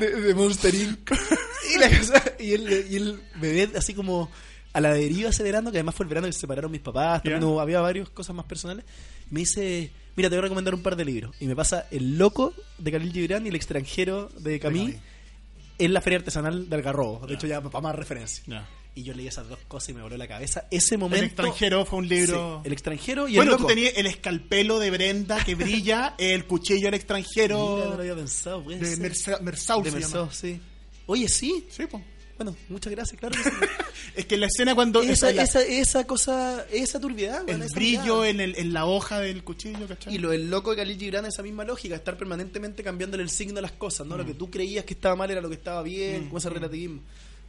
[0.00, 1.10] de, de Monster Inc.
[1.74, 4.28] Y, la cosa- y él, y él me ve así como
[4.72, 7.22] a la deriva ese verano, que además fue el verano que se separaron mis papás,
[7.22, 8.84] también hubo- había varias cosas más personales.
[9.30, 11.36] Me dice, mira, te voy a recomendar un par de libros.
[11.38, 15.00] Y me pasa El Loco de Khalil Gibran y El Extranjero de Camille Camille.
[15.78, 17.26] En la Feria Artesanal de Algarrobo.
[17.26, 18.42] De hecho, ya para más referencia.
[18.46, 18.68] Ya.
[18.94, 20.66] Y yo leí esas dos cosas y me voló la cabeza.
[20.72, 21.24] Ese El momento.
[21.26, 22.60] extranjero fue un libro.
[22.62, 23.74] Sí, el extranjero y bueno, el tú loco.
[23.74, 28.14] tenías el escalpelo de Brenda que brilla, el cuchillo del extranjero Mira, no lo había
[28.16, 28.62] pensado.
[28.62, 28.98] de ser.
[28.98, 30.60] Mersa- sí.
[31.06, 31.64] Oye, sí.
[31.70, 32.02] Sí, po.
[32.38, 33.34] Bueno, muchas gracias, claro.
[33.36, 33.56] que sí.
[34.16, 37.48] Es que la escena cuando esa, esa, esa cosa, esa turbiedad.
[37.48, 40.14] el esa brillo en, el- en la hoja del cuchillo, ¿cachai?
[40.14, 43.58] Y lo del loco de Khalil Gibran, esa misma lógica, estar permanentemente cambiándole el signo
[43.58, 44.16] a las cosas, ¿no?
[44.16, 47.00] Lo que tú creías que estaba mal era lo que estaba bien, como ese relativismo.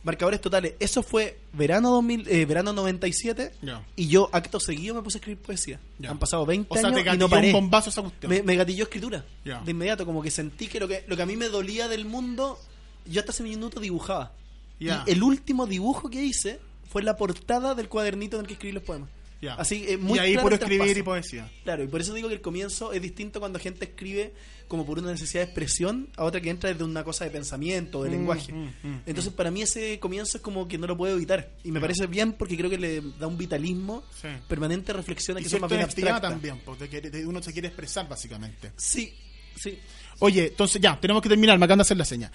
[0.03, 0.73] marcadores totales.
[0.79, 3.83] Eso fue verano 2000, eh, verano 97 Ya.
[3.95, 5.79] y yo acto seguido me puse a escribir poesía.
[6.07, 7.47] Han pasado 20 O sea, te años y gatilló no paré.
[7.47, 8.29] un bombazo esa cuestión.
[8.31, 9.25] Me, me gatilló escritura.
[9.43, 12.05] De inmediato, como que sentí que lo que lo que a mí me dolía del
[12.05, 12.59] mundo,
[13.05, 14.33] yo hasta hace minutos dibujaba.
[14.80, 16.59] Y el último dibujo que hice
[16.89, 19.09] fue la portada del cuadernito en el que escribí los poemas.
[19.41, 19.53] Ya.
[19.53, 20.99] Así, eh, muy y ahí claro puro el escribir traspaso.
[20.99, 21.51] y poesía.
[21.63, 24.34] Claro, y por eso digo que el comienzo es distinto cuando gente escribe
[24.67, 28.03] como por una necesidad de expresión a otra que entra desde una cosa de pensamiento,
[28.03, 28.51] de Mm, lenguaje.
[28.51, 31.53] mm, mm, Entonces, para mí ese comienzo es como que no lo puedo evitar.
[31.63, 34.27] Y me parece bien porque creo que le da un vitalismo, Sí.
[34.49, 36.32] permanente reflexiones Y que son más bien abstractas.
[36.32, 38.73] también, porque de- uno se quiere expresar básicamente.
[38.75, 39.13] Sí,
[39.55, 39.80] sí.
[40.19, 42.30] Oye, entonces ya, tenemos que terminar, me acaban de hacer la seña.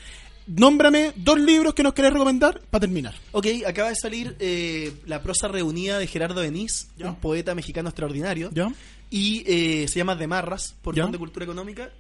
[0.47, 3.15] Nómbrame dos libros que nos querés recomendar para terminar.
[3.33, 7.09] Ok, acaba de salir eh, la prosa reunida de Gerardo Denis, Ya.
[7.09, 8.51] un poeta mexicano extraordinario.
[8.53, 8.71] ¿Ya?
[9.11, 11.07] Y eh, se llama De Marras, por Ya.
[11.07, 11.91] De Cultura Económica.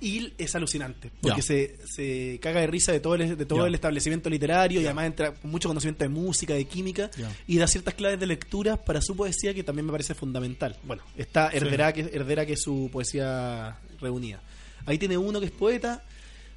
[0.00, 3.74] Y es alucinante, porque se, se caga de risa de todo el, de todo el
[3.76, 7.08] establecimiento literario y además entra con mucho conocimiento de música, de química
[7.46, 10.76] y da ciertas claves de lectura para su poesía que también me parece fundamental.
[10.82, 14.40] Bueno, está Herdera, que, Herdera, que es su poesía reunida.
[14.86, 16.02] Ahí tiene uno que es poeta.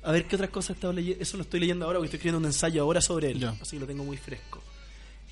[0.06, 1.22] A ver qué otras cosas he estado leyendo.
[1.22, 3.40] Eso lo estoy leyendo ahora porque estoy escribiendo un ensayo ahora sobre él.
[3.40, 3.56] Ya.
[3.62, 4.62] Así que lo tengo muy fresco.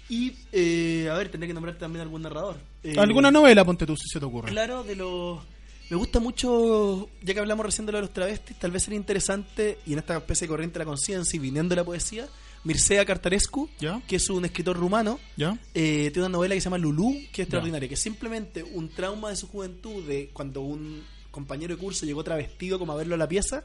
[0.10, 2.58] Y, eh, a ver, tendré que nombrar también algún narrador.
[2.84, 4.50] Eh, ¿Alguna novela, ponte tú, si se te ocurre?
[4.52, 5.42] Claro, de los.
[5.90, 8.98] Me gusta mucho, ya que hablamos recién de lo de los travestis, tal vez sería
[8.98, 12.28] interesante, y en esta especie de corriente de la conciencia y viniendo de la poesía,
[12.64, 14.02] Mircea Cartarescu, ¿Ya?
[14.08, 15.58] que es un escritor rumano, ¿Ya?
[15.74, 18.90] eh, tiene una novela que se llama Lulú, que es extraordinaria, que es simplemente un
[18.90, 23.16] trauma de su juventud, de cuando un compañero de curso llegó travestido como a verlo
[23.16, 23.64] a la pieza,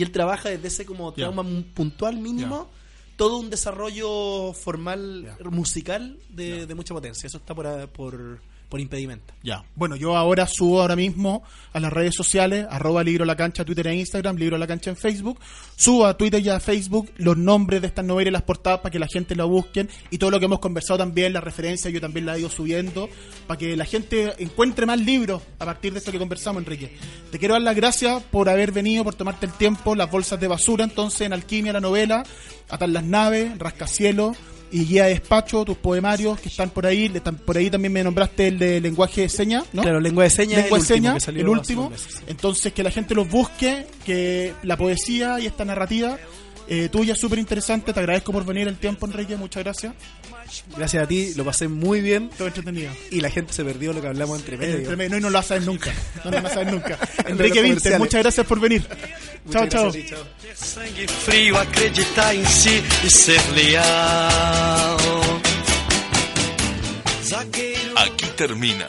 [0.00, 2.68] y él trabaja desde ese como trauma mu- puntual mínimo,
[3.16, 7.26] todo un desarrollo formal musical de, de mucha potencia.
[7.26, 8.40] Eso está por, por,
[8.70, 9.34] por impedimenta.
[9.42, 9.64] Ya.
[9.74, 11.42] Bueno, yo ahora subo ahora mismo
[11.72, 14.96] a las redes sociales, arroba libro la cancha, Twitter e Instagram, libro la cancha en
[14.96, 15.40] Facebook.
[15.76, 18.92] Subo a Twitter y a Facebook los nombres de estas novelas y las portadas para
[18.92, 22.00] que la gente la busquen y todo lo que hemos conversado también, las referencias, yo
[22.00, 23.08] también la he ido subiendo
[23.48, 26.96] para que la gente encuentre más libros a partir de esto que conversamos, Enrique.
[27.32, 30.46] Te quiero dar las gracias por haber venido, por tomarte el tiempo, las bolsas de
[30.46, 32.22] basura, entonces en Alquimia, la novela,
[32.68, 34.36] Atar las naves, Rascacielos
[34.72, 37.10] y Guía de Despacho, tus poemarios que están por ahí.
[37.14, 39.82] Están- Por ahí también me nombraste el de lenguaje de señas, ¿no?
[39.82, 40.62] Claro, lengua de señas.
[40.62, 41.92] Lengua de señas, el último.
[42.26, 46.18] Entonces, que la gente los busque, que la poesía y esta narrativa
[46.68, 47.92] eh, tuya es súper interesante.
[47.92, 49.36] Te agradezco por venir el tiempo, Enrique.
[49.36, 49.92] Muchas gracias.
[50.76, 52.30] Gracias a ti, lo pasé muy bien.
[52.36, 52.90] Todo entretenido.
[53.10, 54.76] Y la gente se perdió lo que hablamos entre medio.
[54.76, 55.92] Entre medio, no, y no lo vas a saber nunca.
[56.24, 56.98] No lo vas a saber nunca.
[57.26, 57.98] Enrique Vinter, comerciales.
[58.00, 58.82] muchas gracias por venir.
[59.50, 59.82] Chao, Muchas chao.
[59.84, 60.24] gracias a ti, chao.
[60.42, 64.96] Ter sangue frio, acreditar em si e ser leal.
[67.24, 67.98] Zagueiro.
[67.98, 68.88] Aquí termina